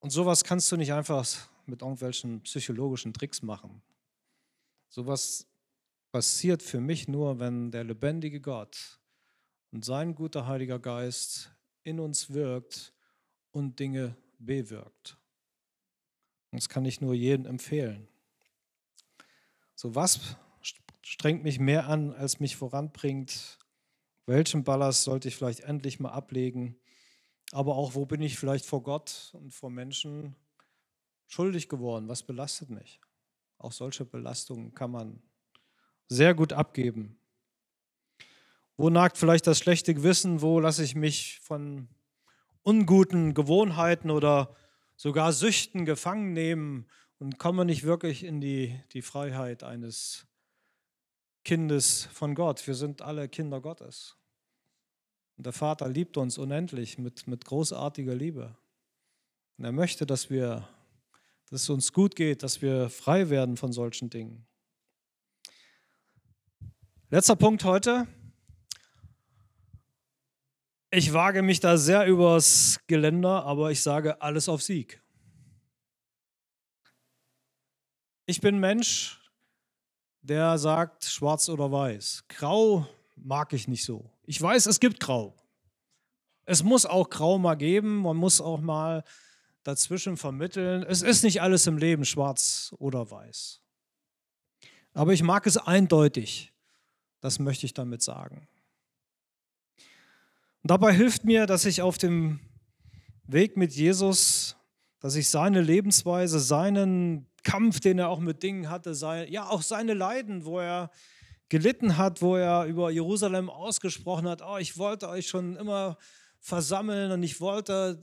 Und 0.00 0.10
sowas 0.10 0.42
kannst 0.42 0.72
du 0.72 0.76
nicht 0.76 0.92
einfach 0.92 1.26
mit 1.66 1.82
irgendwelchen 1.82 2.40
psychologischen 2.42 3.12
Tricks 3.12 3.42
machen. 3.42 3.82
Sowas 4.88 5.46
passiert 6.10 6.62
für 6.62 6.80
mich 6.80 7.08
nur, 7.08 7.38
wenn 7.38 7.70
der 7.70 7.84
lebendige 7.84 8.40
Gott 8.40 9.00
und 9.70 9.84
sein 9.84 10.14
guter 10.14 10.46
Heiliger 10.46 10.78
Geist 10.78 11.50
in 11.82 12.00
uns 12.00 12.30
wirkt 12.32 12.92
und 13.52 13.78
Dinge 13.78 14.16
bewirkt. 14.38 15.21
Das 16.52 16.68
kann 16.68 16.84
ich 16.84 17.00
nur 17.00 17.14
jedem 17.14 17.46
empfehlen. 17.46 18.06
So 19.74 19.94
was 19.94 20.36
strengt 21.00 21.42
mich 21.42 21.58
mehr 21.58 21.88
an, 21.88 22.12
als 22.12 22.40
mich 22.40 22.56
voranbringt? 22.56 23.58
Welchen 24.26 24.62
Ballast 24.62 25.02
sollte 25.02 25.28
ich 25.28 25.36
vielleicht 25.36 25.60
endlich 25.60 25.98
mal 25.98 26.10
ablegen? 26.10 26.76
Aber 27.52 27.76
auch, 27.76 27.94
wo 27.94 28.06
bin 28.06 28.22
ich 28.22 28.38
vielleicht 28.38 28.64
vor 28.64 28.82
Gott 28.82 29.30
und 29.34 29.52
vor 29.52 29.70
Menschen 29.70 30.36
schuldig 31.26 31.68
geworden? 31.68 32.08
Was 32.08 32.22
belastet 32.22 32.70
mich? 32.70 33.00
Auch 33.58 33.72
solche 33.72 34.04
Belastungen 34.04 34.74
kann 34.74 34.90
man 34.90 35.22
sehr 36.08 36.34
gut 36.34 36.52
abgeben. 36.52 37.18
Wo 38.76 38.90
nagt 38.90 39.18
vielleicht 39.18 39.46
das 39.46 39.58
schlechte 39.58 39.94
Gewissen? 39.94 40.40
Wo 40.40 40.60
lasse 40.60 40.84
ich 40.84 40.94
mich 40.94 41.40
von 41.40 41.88
unguten 42.62 43.34
Gewohnheiten 43.34 44.10
oder 44.10 44.54
sogar 45.02 45.32
Süchten 45.32 45.84
gefangen 45.84 46.32
nehmen 46.32 46.86
und 47.18 47.36
komme 47.36 47.64
nicht 47.64 47.82
wirklich 47.82 48.22
in 48.22 48.40
die, 48.40 48.80
die 48.92 49.02
Freiheit 49.02 49.64
eines 49.64 50.28
Kindes 51.44 52.04
von 52.12 52.36
Gott? 52.36 52.64
Wir 52.68 52.76
sind 52.76 53.02
alle 53.02 53.28
Kinder 53.28 53.60
Gottes. 53.60 54.16
Und 55.36 55.46
der 55.46 55.52
Vater 55.52 55.88
liebt 55.88 56.16
uns 56.16 56.38
unendlich 56.38 56.98
mit, 56.98 57.26
mit 57.26 57.44
großartiger 57.44 58.14
Liebe. 58.14 58.56
Und 59.58 59.64
er 59.64 59.72
möchte, 59.72 60.06
dass 60.06 60.30
wir, 60.30 60.68
dass 61.50 61.62
es 61.62 61.68
uns 61.68 61.92
gut 61.92 62.14
geht, 62.14 62.44
dass 62.44 62.62
wir 62.62 62.88
frei 62.88 63.28
werden 63.28 63.56
von 63.56 63.72
solchen 63.72 64.08
Dingen. 64.08 64.46
Letzter 67.10 67.34
Punkt 67.34 67.64
heute. 67.64 68.06
Ich 70.94 71.14
wage 71.14 71.40
mich 71.40 71.58
da 71.58 71.78
sehr 71.78 72.04
übers 72.06 72.78
Geländer, 72.86 73.46
aber 73.46 73.70
ich 73.70 73.80
sage 73.80 74.20
alles 74.20 74.46
auf 74.46 74.62
Sieg. 74.62 75.02
Ich 78.26 78.42
bin 78.42 78.60
Mensch, 78.60 79.18
der 80.20 80.58
sagt 80.58 81.06
schwarz 81.06 81.48
oder 81.48 81.72
weiß. 81.72 82.24
Grau 82.28 82.86
mag 83.16 83.54
ich 83.54 83.68
nicht 83.68 83.86
so. 83.86 84.10
Ich 84.26 84.40
weiß, 84.40 84.66
es 84.66 84.80
gibt 84.80 85.00
Grau. 85.00 85.34
Es 86.44 86.62
muss 86.62 86.84
auch 86.84 87.08
Grau 87.08 87.38
mal 87.38 87.54
geben, 87.54 88.02
man 88.02 88.18
muss 88.18 88.42
auch 88.42 88.60
mal 88.60 89.02
dazwischen 89.62 90.18
vermitteln. 90.18 90.82
Es 90.82 91.00
ist 91.00 91.24
nicht 91.24 91.40
alles 91.40 91.66
im 91.66 91.78
Leben 91.78 92.04
schwarz 92.04 92.74
oder 92.78 93.10
weiß. 93.10 93.62
Aber 94.92 95.14
ich 95.14 95.22
mag 95.22 95.46
es 95.46 95.56
eindeutig. 95.56 96.52
Das 97.20 97.38
möchte 97.38 97.64
ich 97.64 97.72
damit 97.72 98.02
sagen. 98.02 98.46
Und 100.62 100.70
dabei 100.70 100.92
hilft 100.92 101.24
mir, 101.24 101.46
dass 101.46 101.64
ich 101.64 101.82
auf 101.82 101.98
dem 101.98 102.38
Weg 103.26 103.56
mit 103.56 103.72
Jesus, 103.72 104.56
dass 105.00 105.16
ich 105.16 105.28
seine 105.28 105.60
Lebensweise, 105.60 106.38
seinen 106.38 107.26
Kampf, 107.42 107.80
den 107.80 107.98
er 107.98 108.08
auch 108.08 108.20
mit 108.20 108.42
Dingen 108.44 108.70
hatte, 108.70 108.94
sein, 108.94 109.30
ja 109.30 109.48
auch 109.48 109.62
seine 109.62 109.94
Leiden, 109.94 110.44
wo 110.44 110.60
er 110.60 110.90
gelitten 111.48 111.98
hat, 111.98 112.22
wo 112.22 112.36
er 112.36 112.66
über 112.66 112.90
Jerusalem 112.90 113.50
ausgesprochen 113.50 114.28
hat, 114.28 114.40
oh, 114.40 114.56
ich 114.58 114.78
wollte 114.78 115.08
euch 115.08 115.26
schon 115.28 115.56
immer 115.56 115.98
versammeln 116.38 117.10
und 117.10 117.22
ich 117.22 117.40
wollte 117.40 118.00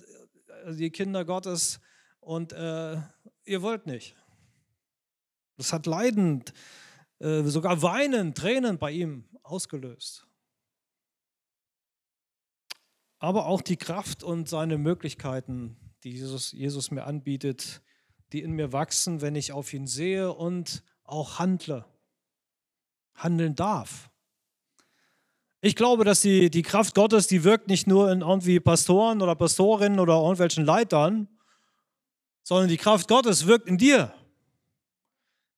äh, 0.65 0.75
die 0.75 0.91
Kinder 0.91 1.23
Gottes 1.25 1.79
und 2.19 2.51
äh, 2.51 2.97
ihr 3.45 3.61
wollt 3.61 3.87
nicht. 3.87 4.15
Das 5.57 5.73
hat 5.73 5.85
leidend 5.85 6.53
äh, 7.19 7.43
sogar 7.43 7.81
Weinen, 7.81 8.35
Tränen 8.35 8.77
bei 8.77 8.91
ihm 8.91 9.25
ausgelöst. 9.43 10.28
Aber 13.19 13.45
auch 13.45 13.61
die 13.61 13.77
Kraft 13.77 14.23
und 14.23 14.47
seine 14.49 14.77
Möglichkeiten, 14.77 15.77
die 16.03 16.11
Jesus, 16.11 16.51
Jesus 16.53 16.91
mir 16.91 17.03
anbietet, 17.03 17.81
die 18.31 18.41
in 18.41 18.51
mir 18.51 18.71
wachsen, 18.73 19.21
wenn 19.21 19.35
ich 19.35 19.51
auf 19.51 19.73
ihn 19.73 19.87
sehe 19.87 20.33
und 20.33 20.83
auch 21.03 21.39
handle, 21.39 21.85
handeln 23.15 23.55
darf. 23.55 24.09
Ich 25.61 25.75
glaube, 25.75 26.05
dass 26.05 26.21
die, 26.21 26.49
die 26.49 26.61
Kraft 26.61 26.95
Gottes, 26.95 27.27
die 27.27 27.43
wirkt 27.43 27.67
nicht 27.67 27.85
nur 27.85 28.11
in 28.11 28.21
irgendwie 28.21 28.61
Pastoren 28.61 29.21
oder 29.21 29.35
Pastorinnen 29.35 29.99
oder 29.99 30.15
irgendwelchen 30.15 30.63
Leitern, 30.63 31.27
sondern 32.43 32.69
die 32.69 32.77
Kraft 32.77 33.09
Gottes 33.09 33.45
wirkt 33.45 33.67
in 33.67 33.77
dir. 33.77 34.13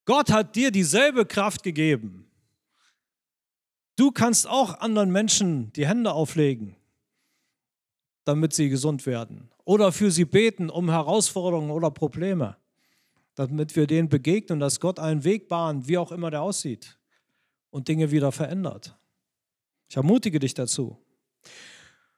Gott 0.05 0.31
hat 0.31 0.55
dir 0.55 0.71
dieselbe 0.71 1.27
Kraft 1.27 1.61
gegeben. 1.61 2.31
Du 3.95 4.11
kannst 4.11 4.47
auch 4.47 4.79
anderen 4.79 5.11
Menschen 5.11 5.71
die 5.73 5.85
Hände 5.85 6.13
auflegen, 6.13 6.75
damit 8.23 8.53
sie 8.53 8.69
gesund 8.69 9.05
werden. 9.05 9.51
Oder 9.63 9.91
für 9.91 10.11
sie 10.11 10.25
beten 10.25 10.69
um 10.69 10.89
Herausforderungen 10.89 11.71
oder 11.71 11.91
Probleme, 11.91 12.57
damit 13.35 13.75
wir 13.75 13.87
denen 13.87 14.09
begegnen, 14.09 14.59
dass 14.59 14.79
Gott 14.79 14.99
einen 14.99 15.23
Weg 15.23 15.47
bahnt, 15.47 15.87
wie 15.87 15.97
auch 15.97 16.11
immer 16.11 16.31
der 16.31 16.41
aussieht, 16.41 16.97
und 17.69 17.87
Dinge 17.87 18.11
wieder 18.11 18.31
verändert. 18.31 18.97
Ich 19.89 19.97
ermutige 19.97 20.39
dich 20.39 20.53
dazu. 20.53 20.97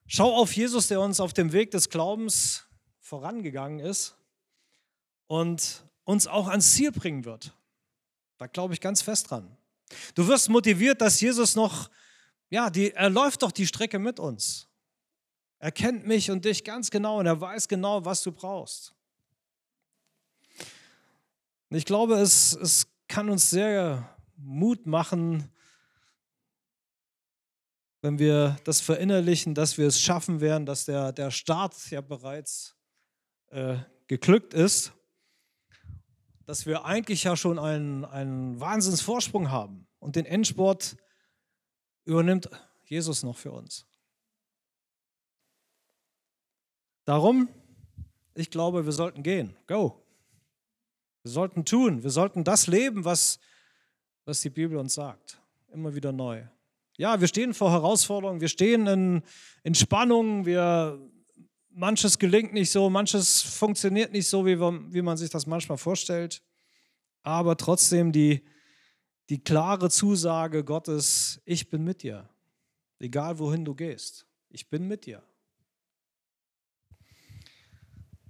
Schau 0.05 0.35
auf 0.35 0.53
Jesus, 0.55 0.87
der 0.87 0.99
uns 1.01 1.19
auf 1.19 1.33
dem 1.33 1.53
Weg 1.53 1.71
des 1.71 1.89
Glaubens 1.89 2.65
vorangegangen 2.99 3.79
ist 3.79 4.15
und 5.27 5.83
uns 6.03 6.27
auch 6.27 6.47
ans 6.47 6.73
Ziel 6.73 6.91
bringen 6.91 7.25
wird. 7.25 7.55
Da 8.37 8.47
glaube 8.47 8.73
ich 8.73 8.81
ganz 8.81 9.01
fest 9.01 9.29
dran. 9.31 9.57
Du 10.15 10.27
wirst 10.27 10.49
motiviert, 10.49 11.01
dass 11.01 11.21
Jesus 11.21 11.55
noch, 11.55 11.89
ja, 12.49 12.69
die, 12.69 12.91
er 12.91 13.09
läuft 13.09 13.43
doch 13.43 13.51
die 13.51 13.67
Strecke 13.67 13.99
mit 13.99 14.19
uns. 14.19 14.67
Er 15.63 15.71
kennt 15.71 16.05
mich 16.05 16.29
und 16.29 16.43
dich 16.43 16.65
ganz 16.65 16.91
genau 16.91 17.19
und 17.19 17.25
er 17.25 17.39
weiß 17.39 17.69
genau, 17.69 18.03
was 18.03 18.21
du 18.21 18.33
brauchst. 18.33 18.93
Und 21.69 21.77
ich 21.77 21.85
glaube, 21.85 22.15
es, 22.15 22.51
es 22.53 22.87
kann 23.07 23.29
uns 23.29 23.49
sehr 23.49 24.13
Mut 24.35 24.85
machen, 24.85 25.49
wenn 28.01 28.19
wir 28.19 28.57
das 28.65 28.81
verinnerlichen, 28.81 29.55
dass 29.55 29.77
wir 29.77 29.87
es 29.87 30.01
schaffen 30.01 30.41
werden, 30.41 30.65
dass 30.65 30.83
der, 30.83 31.13
der 31.13 31.31
Start 31.31 31.89
ja 31.91 32.01
bereits 32.01 32.75
äh, 33.51 33.77
geglückt 34.07 34.53
ist 34.53 34.91
dass 36.45 36.65
wir 36.65 36.83
eigentlich 36.83 37.23
ja 37.23 37.37
schon 37.37 37.57
einen, 37.57 38.03
einen 38.03 38.59
Wahnsinnsvorsprung 38.59 39.49
haben 39.49 39.87
und 39.99 40.17
den 40.17 40.25
Endsport 40.25 40.97
übernimmt 42.03 42.49
Jesus 42.83 43.23
noch 43.23 43.37
für 43.37 43.53
uns. 43.53 43.87
Darum, 47.05 47.49
ich 48.35 48.49
glaube, 48.49 48.85
wir 48.85 48.91
sollten 48.91 49.23
gehen. 49.23 49.55
Go. 49.67 50.01
Wir 51.23 51.31
sollten 51.31 51.65
tun. 51.65 52.03
Wir 52.03 52.09
sollten 52.09 52.43
das 52.43 52.67
leben, 52.67 53.05
was, 53.05 53.39
was 54.25 54.41
die 54.41 54.49
Bibel 54.49 54.77
uns 54.77 54.93
sagt. 54.93 55.39
Immer 55.73 55.95
wieder 55.95 56.11
neu. 56.11 56.43
Ja, 56.97 57.19
wir 57.19 57.27
stehen 57.27 57.53
vor 57.53 57.71
Herausforderungen, 57.71 58.39
wir 58.39 58.49
stehen 58.49 58.85
in, 58.85 59.23
in 59.63 59.73
Spannungen, 59.73 60.45
wir 60.45 60.99
manches 61.71 62.19
gelingt 62.19 62.53
nicht 62.53 62.71
so, 62.71 62.87
manches 62.89 63.41
funktioniert 63.41 64.11
nicht 64.11 64.27
so, 64.27 64.45
wie, 64.45 64.59
wie 64.59 65.01
man 65.01 65.17
sich 65.17 65.31
das 65.31 65.47
manchmal 65.47 65.79
vorstellt. 65.79 66.43
Aber 67.23 67.57
trotzdem 67.57 68.11
die, 68.11 68.43
die 69.29 69.43
klare 69.43 69.89
Zusage 69.89 70.63
Gottes, 70.63 71.41
ich 71.45 71.69
bin 71.69 71.83
mit 71.83 72.03
dir. 72.03 72.29
Egal 72.99 73.39
wohin 73.39 73.65
du 73.65 73.73
gehst, 73.73 74.27
ich 74.49 74.69
bin 74.69 74.87
mit 74.87 75.07
dir. 75.07 75.23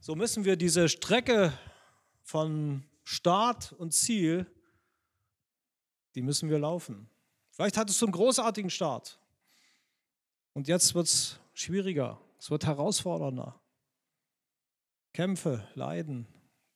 So 0.06 0.16
müssen 0.16 0.44
wir 0.44 0.58
diese 0.58 0.90
Strecke 0.90 1.58
von 2.24 2.84
Start 3.06 3.72
und 3.72 3.94
Ziel, 3.94 4.46
die 6.14 6.22
müssen 6.22 6.50
wir 6.50 6.60
laufen. 6.60 7.10
Vielleicht 7.52 7.78
hattest 7.78 8.02
du 8.02 8.08
einen 8.08 8.12
großartigen 8.12 8.70
Start 8.70 9.18
und 10.52 10.68
jetzt 10.68 10.94
wird 10.94 11.08
es 11.08 11.40
schwieriger. 11.54 12.20
Es 12.38 12.52
wird 12.52 12.66
herausfordernder. 12.66 13.62
Kämpfe, 15.14 15.66
Leiden, 15.74 16.28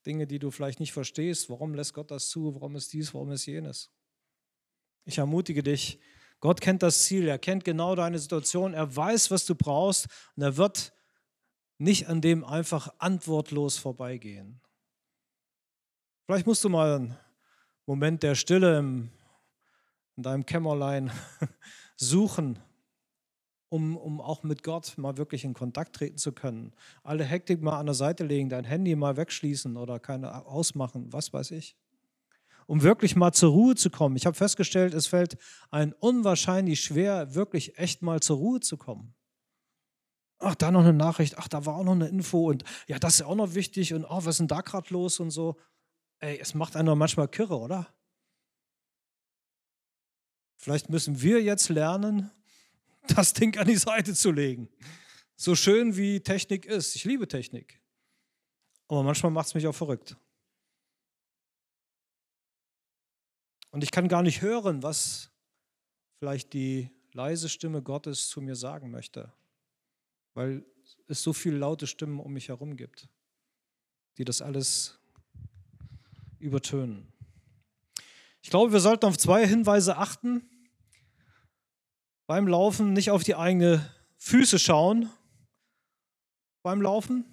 Dinge, 0.06 0.26
die 0.26 0.40
du 0.40 0.50
vielleicht 0.50 0.80
nicht 0.80 0.94
verstehst. 0.94 1.50
Warum 1.50 1.74
lässt 1.74 1.94
Gott 1.94 2.12
das 2.12 2.30
zu? 2.30 2.56
Warum 2.56 2.78
ist 2.78 2.94
dies? 2.94 3.14
Warum 3.14 3.34
ist 3.34 3.46
jenes? 3.46 3.92
Ich 5.04 5.18
ermutige 5.18 5.64
dich, 5.64 6.00
Gott 6.40 6.62
kennt 6.62 6.82
das 6.82 7.04
Ziel, 7.04 7.28
er 7.28 7.40
kennt 7.40 7.66
genau 7.66 7.94
deine 7.94 8.20
Situation, 8.20 8.74
er 8.74 8.96
weiß, 8.96 9.32
was 9.32 9.46
du 9.46 9.54
brauchst 9.54 10.08
und 10.38 10.44
er 10.44 10.56
wird 10.56 10.94
nicht 11.78 12.08
an 12.08 12.22
dem 12.22 12.44
einfach 12.44 12.94
antwortlos 12.98 13.78
vorbeigehen. 13.78 14.62
Vielleicht 16.26 16.48
musst 16.48 16.64
du 16.64 16.70
mal 16.70 16.96
einen 16.96 17.18
Moment 17.86 18.24
der 18.24 18.36
Stille 18.36 18.80
im, 18.80 19.10
in 20.16 20.24
deinem 20.24 20.46
Kämmerlein 20.46 21.12
suchen 21.96 22.60
um, 23.70 23.98
um 23.98 24.22
auch 24.22 24.44
mit 24.44 24.64
Gott 24.64 24.98
mal 24.98 25.18
wirklich 25.18 25.44
in 25.44 25.54
Kontakt 25.54 25.96
treten 25.96 26.18
zu 26.18 26.32
können. 26.32 26.74
Alle 27.04 27.24
Hektik 27.24 27.62
mal 27.62 27.80
an 27.80 27.88
der 27.88 27.96
Seite 27.96 28.24
legen, 28.24 28.50
dein 28.50 28.64
Handy 28.64 28.96
mal 28.96 29.18
wegschließen 29.18 29.78
oder 29.78 30.00
keine 30.00 30.46
ausmachen, 30.46 31.12
was 31.12 31.34
weiß 31.34 31.52
ich. 31.52 31.76
Um 32.66 32.82
wirklich 32.82 33.16
mal 33.16 33.32
zur 33.32 33.52
Ruhe 33.52 33.76
zu 33.76 33.90
kommen. 33.90 34.16
Ich 34.16 34.26
habe 34.26 34.36
festgestellt, 34.36 34.94
es 34.94 35.08
fällt 35.08 35.38
ein 35.72 35.94
unwahrscheinlich 35.94 36.82
schwer, 36.82 37.34
wirklich 37.34 37.78
echt 37.78 38.02
mal 38.02 38.20
zur 38.20 38.38
Ruhe 38.38 38.60
zu 38.60 38.78
kommen. 38.78 39.14
Ach, 40.40 40.56
da 40.56 40.72
noch 40.72 40.82
eine 40.82 40.94
Nachricht, 40.94 41.38
ach, 41.38 41.48
da 41.48 41.66
war 41.66 41.76
auch 41.76 41.84
noch 41.84 41.94
eine 41.94 42.08
Info 42.08 42.50
und 42.50 42.64
ja, 42.88 43.00
das 43.00 43.14
ist 43.14 43.20
ja 43.22 43.26
auch 43.26 43.36
noch 43.36 43.56
wichtig 43.56 43.94
und 43.94 44.06
oh, 44.06 44.18
was 44.18 44.36
ist 44.36 44.40
denn 44.40 44.48
da 44.48 44.62
gerade 44.62 44.94
los 44.94 45.20
und 45.20 45.32
so. 45.32 45.60
Ey, 46.20 46.40
es 46.40 46.54
macht 46.54 46.76
einen 46.76 46.98
manchmal 46.98 47.28
kirre, 47.28 47.58
oder? 47.58 47.88
Vielleicht 50.58 50.90
müssen 50.90 51.22
wir 51.22 51.42
jetzt 51.42 51.70
lernen, 51.70 52.32
das 53.16 53.34
Ding 53.34 53.58
an 53.58 53.68
die 53.68 53.78
Seite 53.78 54.14
zu 54.14 54.32
legen. 54.32 54.70
So 55.36 55.56
schön 55.56 55.98
wie 55.98 56.20
Technik 56.22 56.66
ist. 56.66 56.96
Ich 56.96 57.04
liebe 57.04 57.28
Technik. 57.28 57.80
Aber 58.88 59.04
manchmal 59.04 59.32
macht 59.32 59.48
es 59.48 59.56
mich 59.56 59.68
auch 59.68 59.76
verrückt. 59.76 60.18
Und 63.70 63.84
ich 63.84 63.92
kann 63.92 64.08
gar 64.08 64.24
nicht 64.24 64.42
hören, 64.42 64.82
was 64.82 65.30
vielleicht 66.20 66.54
die 66.54 66.90
leise 67.12 67.50
Stimme 67.50 67.82
Gottes 67.82 68.28
zu 68.28 68.42
mir 68.42 68.56
sagen 68.56 68.90
möchte, 68.90 69.32
weil 70.38 70.64
es 71.08 71.24
so 71.24 71.34
viele 71.34 71.58
laute 71.58 71.88
Stimmen 71.88 72.20
um 72.20 72.32
mich 72.32 72.50
herum 72.50 72.78
gibt, 72.78 73.10
die 74.20 74.24
das 74.24 74.44
alles 74.44 75.00
übertönen. 76.38 77.12
Ich 78.44 78.52
glaube, 78.52 78.72
wir 78.72 78.80
sollten 78.80 79.08
auf 79.08 79.18
zwei 79.18 79.48
Hinweise 79.48 79.98
achten 79.98 80.48
beim 82.28 82.48
Laufen 82.48 82.94
nicht 82.94 83.10
auf 83.10 83.24
die 83.24 83.34
eigenen 83.34 83.84
Füße 84.18 84.60
schauen. 84.60 85.10
Beim 86.62 86.84
Laufen 86.84 87.26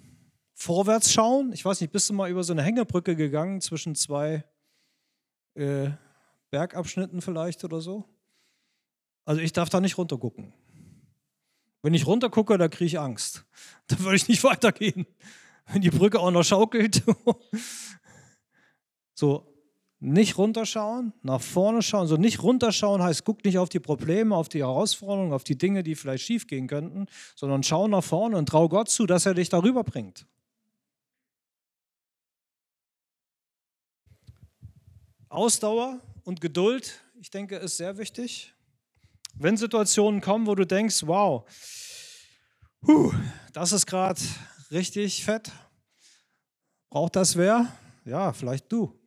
vorwärts 0.55 1.13
schauen. 1.13 1.53
Ich 1.53 1.63
weiß 1.63 1.81
nicht, 1.81 1.93
bist 1.93 2.09
du 2.09 2.13
mal 2.15 2.31
über 2.31 2.43
so 2.43 2.53
eine 2.53 2.63
Hängebrücke 2.63 3.15
gegangen 3.15 3.61
zwischen 3.61 3.93
zwei 3.93 4.43
äh, 5.53 5.91
Bergabschnitten 6.49 7.21
vielleicht 7.21 7.63
oder 7.63 7.81
so? 7.81 8.03
Also 9.25 9.41
ich 9.41 9.53
darf 9.53 9.69
da 9.69 9.79
nicht 9.79 9.99
runtergucken. 9.99 10.55
Wenn 11.85 11.93
ich 11.93 12.07
runtergucke, 12.07 12.57
da 12.57 12.67
kriege 12.67 12.87
ich 12.87 12.99
Angst. 12.99 13.45
Da 13.87 13.99
würde 13.99 14.15
ich 14.15 14.27
nicht 14.27 14.43
weitergehen. 14.43 15.05
Wenn 15.67 15.83
die 15.83 15.91
Brücke 15.91 16.19
auch 16.19 16.31
noch 16.31 16.41
schaukelt. 16.43 17.03
so, 19.13 19.45
nicht 19.99 20.39
runterschauen, 20.39 21.13
nach 21.21 21.41
vorne 21.41 21.83
schauen. 21.83 22.07
So 22.07 22.17
nicht 22.17 22.41
runterschauen 22.41 23.03
heißt, 23.03 23.23
guck 23.23 23.45
nicht 23.45 23.59
auf 23.59 23.69
die 23.69 23.79
Probleme, 23.79 24.35
auf 24.35 24.49
die 24.49 24.61
Herausforderungen, 24.63 25.31
auf 25.31 25.43
die 25.43 25.59
Dinge, 25.59 25.83
die 25.83 25.93
vielleicht 25.93 26.23
schief 26.23 26.47
gehen 26.47 26.65
könnten, 26.65 27.05
sondern 27.35 27.61
schau 27.61 27.87
nach 27.87 28.03
vorne 28.03 28.35
und 28.35 28.49
trau 28.49 28.67
Gott 28.67 28.89
zu, 28.89 29.05
dass 29.05 29.27
er 29.27 29.35
dich 29.35 29.49
darüber 29.49 29.83
bringt. 29.83 30.25
Ausdauer 35.29 35.99
und 36.23 36.41
Geduld, 36.41 36.99
ich 37.21 37.29
denke, 37.29 37.57
ist 37.57 37.77
sehr 37.77 37.99
wichtig. 37.99 38.54
Wenn 39.37 39.57
Situationen 39.57 40.21
kommen, 40.21 40.47
wo 40.47 40.55
du 40.55 40.65
denkst, 40.65 41.03
wow, 41.05 41.43
huh, 42.87 43.13
das 43.51 43.73
ist 43.73 43.85
gerade 43.85 44.21
richtig 44.71 45.25
fett, 45.25 45.51
braucht 46.89 47.17
das 47.17 47.35
wer? 47.35 47.67
Ja, 48.05 48.31
vielleicht 48.31 48.71
du. 48.71 48.97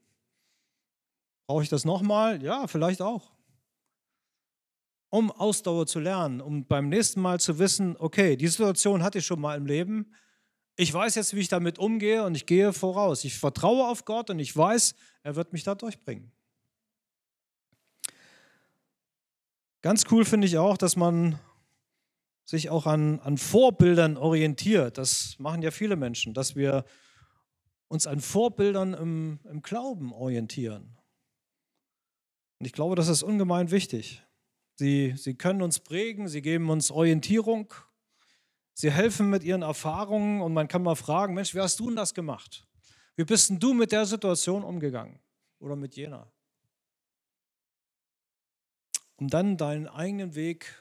Brauche 1.46 1.62
ich 1.62 1.70
das 1.70 1.86
nochmal? 1.86 2.42
Ja, 2.42 2.66
vielleicht 2.66 3.00
auch. 3.00 3.32
Um 5.08 5.30
Ausdauer 5.30 5.86
zu 5.86 5.98
lernen, 5.98 6.42
um 6.42 6.66
beim 6.66 6.90
nächsten 6.90 7.22
Mal 7.22 7.40
zu 7.40 7.58
wissen, 7.58 7.96
okay, 7.98 8.36
die 8.36 8.48
Situation 8.48 9.02
hatte 9.02 9.18
ich 9.18 9.26
schon 9.26 9.40
mal 9.40 9.56
im 9.56 9.64
Leben. 9.64 10.12
Ich 10.76 10.92
weiß 10.92 11.14
jetzt, 11.14 11.34
wie 11.34 11.40
ich 11.40 11.48
damit 11.48 11.78
umgehe 11.78 12.22
und 12.24 12.34
ich 12.34 12.44
gehe 12.44 12.74
voraus. 12.74 13.24
Ich 13.24 13.38
vertraue 13.38 13.88
auf 13.88 14.04
Gott 14.04 14.28
und 14.28 14.38
ich 14.40 14.54
weiß, 14.54 14.94
er 15.22 15.36
wird 15.36 15.54
mich 15.54 15.64
da 15.64 15.74
durchbringen. 15.74 16.30
Ganz 19.88 20.04
cool 20.10 20.26
finde 20.26 20.46
ich 20.46 20.58
auch, 20.58 20.76
dass 20.76 20.96
man 20.96 21.38
sich 22.44 22.68
auch 22.68 22.84
an, 22.84 23.20
an 23.20 23.38
Vorbildern 23.38 24.18
orientiert. 24.18 24.98
Das 24.98 25.36
machen 25.38 25.62
ja 25.62 25.70
viele 25.70 25.96
Menschen, 25.96 26.34
dass 26.34 26.56
wir 26.56 26.84
uns 27.88 28.06
an 28.06 28.20
Vorbildern 28.20 28.92
im, 28.92 29.40
im 29.48 29.62
Glauben 29.62 30.12
orientieren. 30.12 30.98
Und 32.58 32.66
ich 32.66 32.74
glaube, 32.74 32.96
das 32.96 33.08
ist 33.08 33.22
ungemein 33.22 33.70
wichtig. 33.70 34.22
Sie, 34.74 35.14
sie 35.16 35.36
können 35.36 35.62
uns 35.62 35.80
prägen, 35.80 36.28
sie 36.28 36.42
geben 36.42 36.68
uns 36.68 36.90
Orientierung, 36.90 37.72
sie 38.74 38.90
helfen 38.90 39.30
mit 39.30 39.42
ihren 39.42 39.62
Erfahrungen 39.62 40.42
und 40.42 40.52
man 40.52 40.68
kann 40.68 40.82
mal 40.82 40.96
fragen, 40.96 41.32
Mensch, 41.32 41.54
wie 41.54 41.60
hast 41.60 41.80
du 41.80 41.86
denn 41.86 41.96
das 41.96 42.12
gemacht? 42.12 42.68
Wie 43.16 43.24
bist 43.24 43.48
denn 43.48 43.58
du 43.58 43.72
mit 43.72 43.90
der 43.92 44.04
Situation 44.04 44.64
umgegangen 44.64 45.18
oder 45.60 45.76
mit 45.76 45.96
jener? 45.96 46.30
Um 49.18 49.28
dann 49.28 49.56
deinen 49.56 49.86
eigenen 49.86 50.34
Weg 50.34 50.74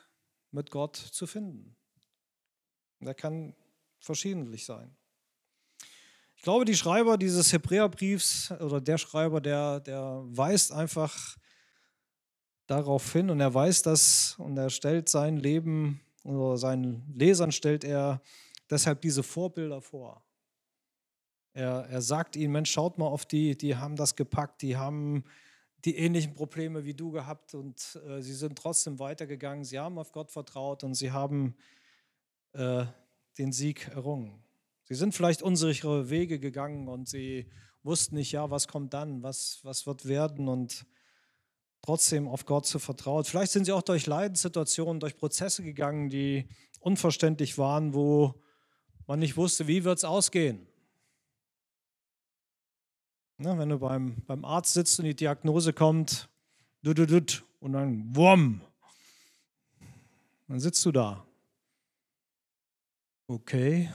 mit 0.51 0.71
Gott 0.71 0.95
zu 0.95 1.27
finden. 1.27 1.75
Der 2.99 3.13
kann 3.13 3.55
verschiedentlich 3.99 4.65
sein. 4.65 4.95
Ich 6.35 6.43
glaube, 6.43 6.65
die 6.65 6.75
Schreiber 6.75 7.17
dieses 7.17 7.51
Hebräerbriefs 7.51 8.51
oder 8.51 8.79
der 8.79 8.97
Schreiber, 8.97 9.41
der, 9.41 9.79
der 9.79 10.23
weist 10.27 10.71
einfach 10.71 11.37
darauf 12.67 13.11
hin 13.11 13.29
und 13.29 13.39
er 13.39 13.53
weiß 13.53 13.81
das 13.81 14.35
und 14.37 14.57
er 14.57 14.69
stellt 14.69 15.09
sein 15.09 15.37
Leben 15.37 16.01
oder 16.23 16.57
seinen 16.57 17.11
Lesern 17.15 17.51
stellt 17.51 17.83
er 17.83 18.21
deshalb 18.69 19.01
diese 19.01 19.23
Vorbilder 19.23 19.81
vor. 19.81 20.23
Er, 21.53 21.87
er 21.89 22.01
sagt 22.01 22.35
ihnen, 22.35 22.51
Mensch, 22.51 22.71
schaut 22.71 22.97
mal 22.97 23.07
auf 23.07 23.25
die, 23.25 23.57
die 23.57 23.75
haben 23.75 23.95
das 23.95 24.15
gepackt, 24.15 24.61
die 24.61 24.77
haben 24.77 25.23
die 25.87 25.95
ähnlichen 25.95 26.33
Probleme 26.33 26.83
wie 26.83 26.93
du 26.93 27.11
gehabt 27.11 27.53
und 27.53 27.97
äh, 28.05 28.21
sie 28.21 28.33
sind 28.33 28.57
trotzdem 28.57 28.99
weitergegangen, 28.99 29.63
sie 29.63 29.79
haben 29.79 29.97
auf 29.97 30.11
Gott 30.11 30.31
vertraut 30.31 30.83
und 30.83 30.95
sie 30.95 31.13
haben 31.13 31.55
äh, 32.51 32.83
den 33.37 33.53
Sieg 33.53 33.87
errungen. 33.87 34.43
Sie 34.83 34.95
sind 34.95 35.15
vielleicht 35.15 35.41
unsichere 35.41 36.09
Wege 36.09 36.39
gegangen 36.39 36.89
und 36.89 37.07
sie 37.07 37.49
wussten 37.83 38.15
nicht, 38.15 38.33
ja, 38.33 38.51
was 38.51 38.67
kommt 38.67 38.93
dann, 38.93 39.23
was, 39.23 39.61
was 39.63 39.87
wird 39.87 40.09
werden 40.09 40.49
und 40.49 40.85
trotzdem 41.81 42.27
auf 42.27 42.45
Gott 42.45 42.65
zu 42.65 42.79
vertrauen. 42.79 43.23
Vielleicht 43.23 43.53
sind 43.53 43.63
sie 43.63 43.71
auch 43.71 43.81
durch 43.81 44.07
Leidenssituationen, 44.07 44.99
durch 44.99 45.15
Prozesse 45.15 45.63
gegangen, 45.63 46.09
die 46.09 46.49
unverständlich 46.81 47.57
waren, 47.57 47.93
wo 47.93 48.43
man 49.05 49.19
nicht 49.19 49.37
wusste, 49.37 49.67
wie 49.67 49.85
wird 49.85 49.99
es 49.99 50.03
ausgehen. 50.03 50.66
Na, 53.39 53.55
wenn 53.55 53.69
du 53.69 53.77
beim, 53.77 54.15
beim 54.25 54.43
Arzt 54.43 54.73
sitzt 54.73 54.97
und 54.99 55.05
die 55.05 55.15
Diagnose 55.15 55.71
kommt, 55.71 56.27
und 56.83 57.73
dann 57.73 58.15
wumm, 58.15 58.61
dann 60.47 60.59
sitzt 60.59 60.83
du 60.85 60.91
da. 60.91 61.23
Okay, 63.27 63.91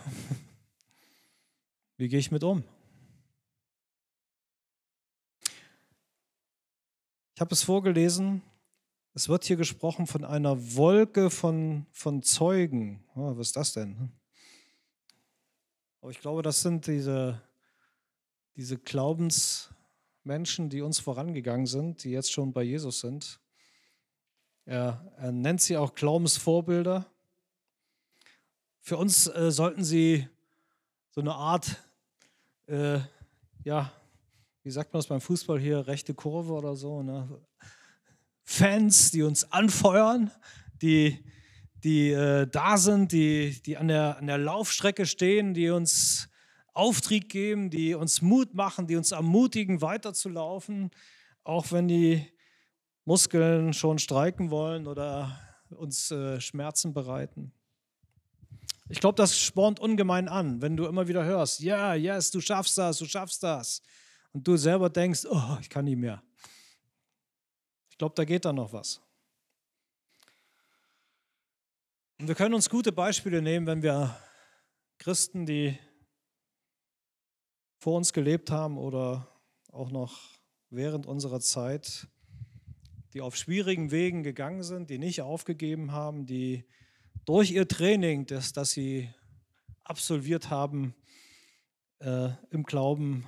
wie 1.96 2.08
gehe 2.08 2.20
ich 2.20 2.30
mit 2.30 2.44
um? 2.44 2.62
Ich 7.34 7.40
habe 7.40 7.52
es 7.52 7.64
vorgelesen. 7.64 8.42
Es 9.14 9.28
wird 9.28 9.44
hier 9.44 9.56
gesprochen 9.56 10.06
von 10.06 10.24
einer 10.24 10.76
Wolke 10.76 11.30
von, 11.30 11.86
von 11.90 12.22
Zeugen. 12.22 13.02
Oh, 13.16 13.36
was 13.36 13.48
ist 13.48 13.56
das 13.56 13.72
denn? 13.72 14.12
Aber 16.00 16.10
ich 16.12 16.20
glaube, 16.20 16.42
das 16.42 16.62
sind 16.62 16.86
diese, 16.86 17.42
diese 18.56 18.78
Glaubensmenschen, 18.78 20.68
die 20.68 20.82
uns 20.82 20.98
vorangegangen 20.98 21.66
sind, 21.66 22.04
die 22.04 22.10
jetzt 22.10 22.32
schon 22.32 22.52
bei 22.52 22.62
Jesus 22.62 23.00
sind. 23.00 23.40
Er, 24.64 25.12
er 25.16 25.32
nennt 25.32 25.60
sie 25.60 25.76
auch 25.76 25.94
Glaubensvorbilder. 25.94 27.06
Für 28.80 28.96
uns 28.96 29.26
äh, 29.26 29.50
sollten 29.50 29.84
sie 29.84 30.28
so 31.10 31.20
eine 31.20 31.34
Art 31.34 31.76
äh, 32.66 33.00
ja, 33.64 33.92
wie 34.62 34.70
sagt 34.70 34.92
man 34.92 35.00
das 35.00 35.08
beim 35.08 35.20
Fußball 35.20 35.58
hier, 35.58 35.86
rechte 35.86 36.14
Kurve 36.14 36.52
oder 36.52 36.76
so, 36.76 37.02
ne? 37.02 37.28
Fans, 38.44 39.10
die 39.10 39.22
uns 39.22 39.50
anfeuern, 39.52 40.30
die, 40.80 41.24
die 41.84 42.10
äh, 42.10 42.46
da 42.46 42.76
sind, 42.76 43.12
die, 43.12 43.62
die 43.62 43.76
an, 43.76 43.88
der, 43.88 44.18
an 44.18 44.26
der 44.26 44.38
Laufstrecke 44.38 45.06
stehen, 45.06 45.54
die 45.54 45.70
uns 45.70 46.28
Auftrieb 46.74 47.28
geben, 47.28 47.70
die 47.70 47.94
uns 47.94 48.22
Mut 48.22 48.54
machen, 48.54 48.86
die 48.86 48.96
uns 48.96 49.12
ermutigen, 49.12 49.82
weiterzulaufen, 49.82 50.90
auch 51.44 51.70
wenn 51.72 51.88
die 51.88 52.26
Muskeln 53.04 53.72
schon 53.72 53.98
streiken 53.98 54.50
wollen 54.50 54.86
oder 54.86 55.38
uns 55.70 56.10
äh, 56.10 56.40
Schmerzen 56.40 56.94
bereiten. 56.94 57.52
Ich 58.88 59.00
glaube, 59.00 59.16
das 59.16 59.38
spornt 59.38 59.80
ungemein 59.80 60.28
an, 60.28 60.60
wenn 60.60 60.76
du 60.76 60.86
immer 60.86 61.08
wieder 61.08 61.24
hörst, 61.24 61.60
ja, 61.60 61.94
yeah, 61.94 62.16
yes, 62.16 62.30
du 62.30 62.40
schaffst 62.40 62.76
das, 62.78 62.98
du 62.98 63.06
schaffst 63.06 63.42
das 63.42 63.82
und 64.32 64.46
du 64.46 64.56
selber 64.56 64.90
denkst, 64.90 65.26
oh, 65.28 65.56
ich 65.60 65.70
kann 65.70 65.84
nicht 65.84 65.96
mehr. 65.96 66.22
Ich 67.90 67.98
glaube, 67.98 68.14
da 68.14 68.24
geht 68.24 68.44
da 68.44 68.52
noch 68.52 68.72
was. 68.72 69.00
Und 72.18 72.28
wir 72.28 72.34
können 72.34 72.54
uns 72.54 72.70
gute 72.70 72.92
Beispiele 72.92 73.42
nehmen, 73.42 73.66
wenn 73.66 73.82
wir 73.82 74.16
Christen, 74.98 75.44
die 75.44 75.76
vor 77.82 77.96
uns 77.96 78.12
gelebt 78.12 78.52
haben 78.52 78.78
oder 78.78 79.26
auch 79.72 79.90
noch 79.90 80.20
während 80.70 81.04
unserer 81.04 81.40
Zeit, 81.40 82.06
die 83.12 83.20
auf 83.20 83.34
schwierigen 83.34 83.90
Wegen 83.90 84.22
gegangen 84.22 84.62
sind, 84.62 84.88
die 84.88 84.98
nicht 84.98 85.20
aufgegeben 85.22 85.90
haben, 85.90 86.24
die 86.24 86.64
durch 87.24 87.50
ihr 87.50 87.66
Training, 87.66 88.24
das, 88.26 88.52
das 88.52 88.70
sie 88.70 89.12
absolviert 89.82 90.48
haben, 90.48 90.94
äh, 91.98 92.28
im 92.50 92.62
Glauben 92.62 93.26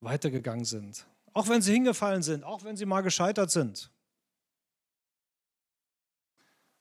weitergegangen 0.00 0.66
sind. 0.66 1.06
Auch 1.32 1.48
wenn 1.48 1.62
sie 1.62 1.72
hingefallen 1.72 2.22
sind, 2.22 2.44
auch 2.44 2.64
wenn 2.64 2.76
sie 2.76 2.84
mal 2.84 3.00
gescheitert 3.00 3.50
sind. 3.50 3.90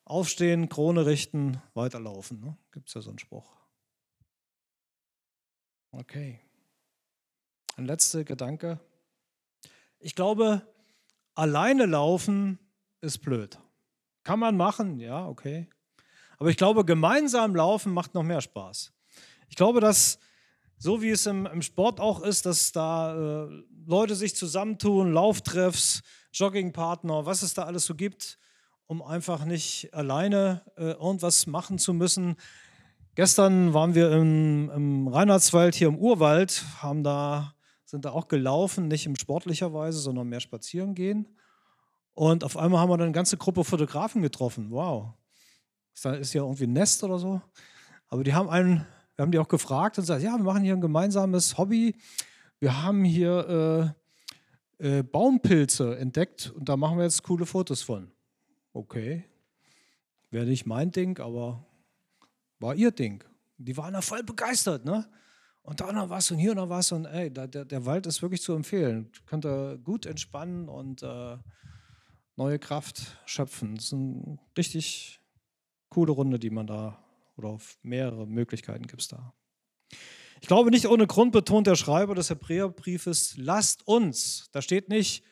Aufstehen, 0.04 0.68
Krone 0.68 1.06
richten, 1.06 1.62
weiterlaufen. 1.76 2.42
Ne? 2.42 2.58
Gibt 2.74 2.90
es 2.90 2.94
ja 2.94 3.00
so 3.00 3.10
einen 3.10 3.20
Spruch. 3.20 3.65
Okay. 5.98 6.42
Ein 7.78 7.86
letzter 7.86 8.26
Gedanke. 8.26 8.82
Ich 10.00 10.14
glaube, 10.14 10.62
alleine 11.36 11.86
laufen 11.86 12.60
ist 13.00 13.20
blöd. 13.20 13.58
Kann 14.24 14.40
man 14.40 14.58
machen, 14.58 15.00
ja, 15.00 15.26
okay. 15.26 15.70
Aber 16.38 16.50
ich 16.50 16.58
glaube, 16.58 16.84
gemeinsam 16.84 17.56
laufen 17.56 17.94
macht 17.94 18.14
noch 18.14 18.24
mehr 18.24 18.42
Spaß. 18.42 18.92
Ich 19.48 19.56
glaube, 19.56 19.80
dass 19.80 20.20
so 20.78 21.02
wie 21.02 21.12
es 21.12 21.26
im, 21.28 21.46
im 21.46 21.62
Sport 21.62 22.02
auch 22.02 22.22
ist, 22.22 22.46
dass 22.46 22.74
da 22.74 23.46
äh, 23.46 23.64
Leute 23.86 24.16
sich 24.16 24.36
zusammentun, 24.36 25.14
Lauftreffs, 25.14 26.02
Joggingpartner, 26.34 27.26
was 27.26 27.42
es 27.42 27.54
da 27.54 27.64
alles 27.64 27.86
so 27.86 27.96
gibt, 27.96 28.38
um 28.86 29.02
einfach 29.02 29.46
nicht 29.46 29.94
alleine 29.94 30.66
äh, 30.76 30.92
irgendwas 30.92 31.48
machen 31.48 31.80
zu 31.80 31.94
müssen. 31.94 32.36
Gestern 33.16 33.74
waren 33.74 33.96
wir 33.96 34.12
im, 34.12 34.70
im 34.70 35.08
Reinhardswald 35.08 35.74
hier 35.76 35.88
im 35.88 35.98
Urwald, 35.98 36.64
haben 36.82 37.04
da, 37.04 37.56
sind 37.86 38.06
da 38.06 38.12
auch 38.12 38.28
gelaufen, 38.28 38.88
nicht 38.88 39.06
in 39.06 39.16
sportlicher 39.16 39.74
Weise, 39.74 40.00
sondern 40.00 40.28
mehr 40.28 40.42
spazieren 40.42 40.96
gehen. 40.96 41.26
Und 42.14 42.44
auf 42.44 42.58
einmal 42.58 42.82
haben 42.82 42.90
wir 42.90 42.98
dann 42.98 43.08
eine 43.08 43.14
ganze 43.14 43.38
Gruppe 43.38 43.64
Fotografen 43.64 44.22
getroffen. 44.22 44.70
Wow. 44.70 45.14
Ist, 45.94 46.06
da, 46.06 46.14
ist 46.14 46.32
hier 46.34 46.42
irgendwie 46.42 46.66
ein 46.66 46.74
Nest 46.74 47.04
oder 47.04 47.18
so? 47.18 47.42
Aber 48.10 48.24
die 48.24 48.34
haben 48.34 48.50
einen, 48.50 48.86
wir 49.16 49.24
haben 49.24 49.32
die 49.32 49.40
auch 49.40 49.48
gefragt 49.48 49.98
und 49.98 50.04
gesagt, 50.04 50.22
ja, 50.22 50.36
wir 50.36 50.44
machen 50.44 50.64
hier 50.64 50.74
ein 50.74 50.82
gemeinsames 50.82 51.58
Hobby. 51.58 51.96
Wir 52.60 52.84
haben 52.84 53.04
hier 53.04 53.96
äh, 54.80 54.98
äh, 55.00 55.04
Baumpilze 55.04 55.98
entdeckt 55.98 56.52
und 56.56 56.68
da 56.70 56.78
machen 56.78 56.98
wir 56.98 57.06
jetzt 57.06 57.24
coole 57.24 57.46
Fotos 57.46 57.82
von 57.82 58.12
okay, 58.76 59.24
wäre 60.32 60.46
nicht 60.46 60.66
mein 60.66 60.92
Ding, 60.92 61.20
aber 61.20 61.66
war 62.66 62.76
ihr 62.76 62.92
Ding. 62.92 63.24
Die 63.58 63.78
waren 63.78 63.94
da 63.94 64.02
voll 64.02 64.24
begeistert, 64.24 64.86
ne? 64.86 65.08
Und 65.62 65.82
da 65.82 65.92
noch 65.92 66.10
was 66.10 66.30
und 66.32 66.38
hier 66.38 66.54
noch 66.54 66.70
was 66.70 66.92
und 66.92 67.06
ey, 67.06 67.32
der, 67.32 67.48
der 67.48 67.86
Wald 67.86 68.06
ist 68.06 68.22
wirklich 68.22 68.42
zu 68.42 68.54
empfehlen. 68.54 69.12
Könnt 69.26 69.46
ihr 69.46 69.80
gut 69.80 70.06
entspannen 70.06 70.70
und 70.70 71.02
äh, 71.02 71.38
neue 72.36 72.60
Kraft 72.60 73.18
schöpfen. 73.26 73.76
Das 73.76 73.86
ist 73.86 73.94
eine 73.94 74.38
richtig 74.58 75.22
coole 75.90 76.12
Runde, 76.12 76.38
die 76.38 76.52
man 76.52 76.68
da, 76.68 77.04
oder 77.36 77.50
auf 77.50 77.78
mehrere 77.82 78.28
Möglichkeiten 78.28 78.86
gibt 78.86 79.02
es 79.02 79.08
da. 79.08 79.34
Ich 80.42 80.48
glaube, 80.48 80.70
nicht 80.70 80.88
ohne 80.88 81.08
Grund 81.08 81.32
betont 81.32 81.66
der 81.66 81.76
Schreiber 81.76 82.14
des 82.14 82.30
Hebräerbriefes, 82.30 83.36
lasst 83.38 83.88
uns. 83.88 84.50
Da 84.52 84.62
steht 84.62 84.90
nicht, 84.90 85.24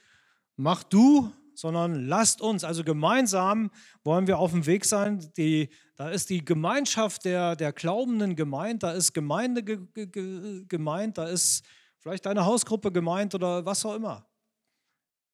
mach 0.56 0.84
du, 0.84 1.32
sondern 1.56 2.08
lasst 2.08 2.42
uns, 2.42 2.63
also 2.63 2.84
gemeinsam 2.84 3.72
wollen 4.04 4.28
wir 4.28 4.39
auf 4.39 4.52
dem 4.52 4.66
Weg 4.66 4.86
sein. 4.86 5.32
Die, 5.38 5.70
da 5.96 6.10
ist 6.10 6.30
die 6.30 6.44
Gemeinschaft 6.44 7.26
der, 7.26 7.56
der 7.56 7.74
Glaubenden 7.74 8.36
gemeint, 8.36 8.84
da 8.84 8.92
ist 8.92 9.13
Gemeinde 9.13 9.63
ge, 9.63 9.80
ge, 9.94 10.66
gemeint, 10.68 11.18
da 11.18 11.26
ist 11.26 11.63
vielleicht 12.00 12.26
deine 12.26 12.46
Hausgruppe 12.46 12.92
gemeint 12.92 13.34
oder 13.36 13.66
was 13.66 13.86
auch 13.86 13.96
immer. 13.96 14.28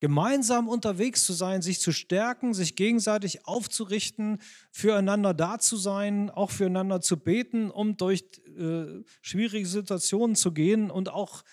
Gemeinsam 0.01 0.69
unterwegs 0.69 1.25
zu 1.25 1.33
sein, 1.33 1.61
sich 1.61 1.81
zu 1.81 1.91
stärken, 1.91 2.53
sich 2.53 2.77
gegenseitig 2.77 3.45
aufzurichten, 3.45 4.39
füreinander 4.71 5.33
da 5.33 5.59
zu 5.59 5.75
sein, 5.75 6.29
auch 6.29 6.51
füreinander 6.51 7.01
zu 7.01 7.17
beten, 7.17 7.69
um 7.69 7.97
durch 7.97 8.23
äh, 8.57 9.03
schwierige 9.21 9.67
Situationen 9.67 10.37
zu 10.37 10.53
gehen 10.53 10.89
und 10.89 11.09
auch 11.09 11.43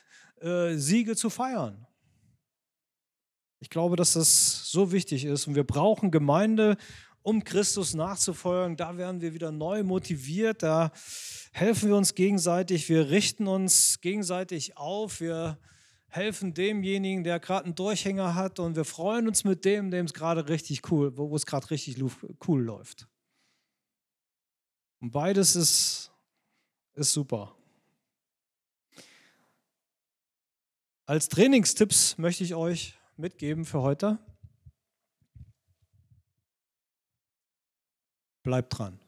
äh, 0.40 0.74
Siege 0.74 1.16
zu 1.16 1.28
feiern. 1.28 1.85
Ich 3.60 3.70
glaube, 3.70 3.96
dass 3.96 4.12
das 4.12 4.70
so 4.70 4.92
wichtig 4.92 5.24
ist 5.24 5.46
und 5.46 5.54
wir 5.54 5.64
brauchen 5.64 6.10
Gemeinde, 6.10 6.76
um 7.22 7.42
Christus 7.42 7.94
nachzufolgen. 7.94 8.76
Da 8.76 8.96
werden 8.98 9.20
wir 9.20 9.34
wieder 9.34 9.50
neu 9.50 9.82
motiviert, 9.82 10.62
da 10.62 10.92
helfen 11.52 11.88
wir 11.88 11.96
uns 11.96 12.14
gegenseitig, 12.14 12.88
wir 12.88 13.10
richten 13.10 13.46
uns 13.46 14.00
gegenseitig 14.00 14.76
auf, 14.76 15.20
wir 15.20 15.58
helfen 16.08 16.54
demjenigen, 16.54 17.24
der 17.24 17.40
gerade 17.40 17.64
einen 17.64 17.74
Durchhänger 17.74 18.34
hat 18.34 18.58
und 18.58 18.76
wir 18.76 18.84
freuen 18.84 19.26
uns 19.26 19.44
mit 19.44 19.64
dem, 19.64 19.90
dem 19.90 20.06
es 20.06 20.14
gerade 20.14 20.48
richtig 20.48 20.90
cool, 20.90 21.16
wo 21.16 21.34
es 21.34 21.46
gerade 21.46 21.70
richtig 21.70 22.02
cool 22.46 22.62
läuft. 22.62 23.08
Und 25.00 25.10
beides 25.10 25.56
ist, 25.56 26.12
ist 26.94 27.12
super. 27.12 27.54
Als 31.06 31.28
Trainingstipps 31.28 32.18
möchte 32.18 32.44
ich 32.44 32.54
euch 32.54 32.95
mitgeben 33.18 33.64
für 33.64 33.82
heute? 33.82 34.18
Bleibt 38.42 38.78
dran. 38.78 39.00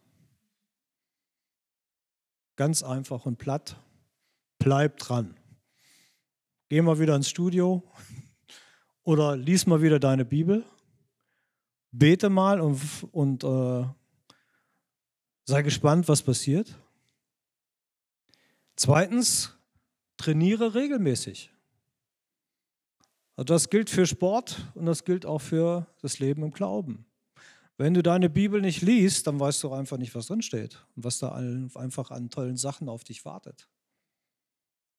Ganz 2.56 2.82
einfach 2.82 3.24
und 3.24 3.38
platt. 3.38 3.76
Bleib 4.58 4.98
dran. 4.98 5.36
Geh 6.68 6.82
mal 6.82 6.98
wieder 6.98 7.14
ins 7.14 7.28
Studio 7.28 7.82
oder 9.04 9.36
lies 9.36 9.66
mal 9.66 9.80
wieder 9.80 10.00
deine 10.00 10.24
Bibel. 10.24 10.64
Bete 11.92 12.28
mal 12.28 12.60
und, 12.60 12.80
und 13.12 13.44
äh, 13.44 13.86
sei 15.44 15.62
gespannt, 15.62 16.08
was 16.08 16.22
passiert. 16.22 16.76
Zweitens, 18.76 19.56
trainiere 20.16 20.74
regelmäßig. 20.74 21.50
Also 23.38 23.54
das 23.54 23.70
gilt 23.70 23.88
für 23.88 24.04
Sport 24.04 24.66
und 24.74 24.86
das 24.86 25.04
gilt 25.04 25.24
auch 25.24 25.38
für 25.38 25.86
das 26.02 26.18
Leben 26.18 26.42
im 26.42 26.50
Glauben. 26.50 27.06
Wenn 27.76 27.94
du 27.94 28.02
deine 28.02 28.28
Bibel 28.28 28.60
nicht 28.60 28.82
liest, 28.82 29.28
dann 29.28 29.38
weißt 29.38 29.62
du 29.62 29.72
einfach 29.72 29.96
nicht, 29.96 30.12
was 30.16 30.26
drin 30.26 30.42
steht 30.42 30.84
und 30.96 31.04
was 31.04 31.20
da 31.20 31.36
einfach 31.74 32.10
an 32.10 32.30
tollen 32.30 32.56
Sachen 32.56 32.88
auf 32.88 33.04
dich 33.04 33.24
wartet. 33.24 33.68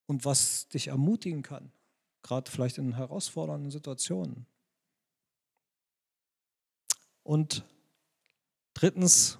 Und 0.05 0.23
was 0.23 0.69
dich 0.69 0.87
ermutigen 0.87 1.41
kann, 1.41 1.73
gerade 2.23 2.49
vielleicht 2.49 2.77
in 2.77 2.95
herausfordernden 2.95 3.71
Situationen. 3.71 4.45
Und 7.23 7.65
drittens, 8.73 9.37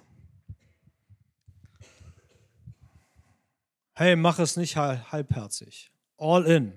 hey, 3.94 4.14
mach 4.14 4.38
es 4.38 4.58
nicht 4.58 4.76
halbherzig. 4.76 5.90
All 6.18 6.44
in. 6.44 6.74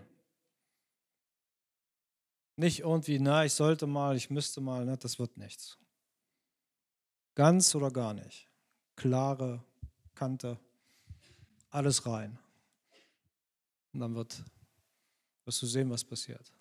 Nicht 2.55 2.79
irgendwie, 2.81 3.19
na, 3.19 3.45
ich 3.45 3.53
sollte 3.53 3.87
mal, 3.87 4.15
ich 4.15 4.29
müsste 4.29 4.61
mal, 4.61 4.85
ne, 4.85 4.97
das 4.97 5.17
wird 5.17 5.37
nichts. 5.37 5.77
Ganz 7.35 7.73
oder 7.73 7.89
gar 7.89 8.13
nicht. 8.13 8.47
Klare 8.95 9.63
Kante, 10.13 10.59
alles 11.69 12.05
rein. 12.05 12.37
Und 13.91 13.99
dann 13.99 14.15
wird, 14.15 14.43
wirst 15.45 15.61
du 15.61 15.65
sehen, 15.65 15.89
was 15.89 16.03
passiert. 16.03 16.53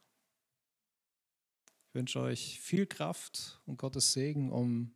Ich 1.89 1.95
wünsche 1.95 2.21
euch 2.21 2.59
viel 2.61 2.87
Kraft 2.87 3.61
und 3.67 3.77
Gottes 3.77 4.13
Segen, 4.13 4.51
um 4.51 4.95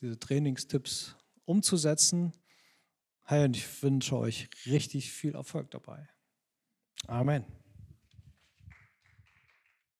diese 0.00 0.18
Trainingstipps 0.18 1.16
umzusetzen. 1.44 2.32
Hey, 3.24 3.44
und 3.44 3.56
ich 3.56 3.82
wünsche 3.82 4.16
euch 4.16 4.48
richtig 4.66 5.10
viel 5.10 5.34
Erfolg 5.34 5.70
dabei. 5.72 6.08
Amen. 7.08 7.44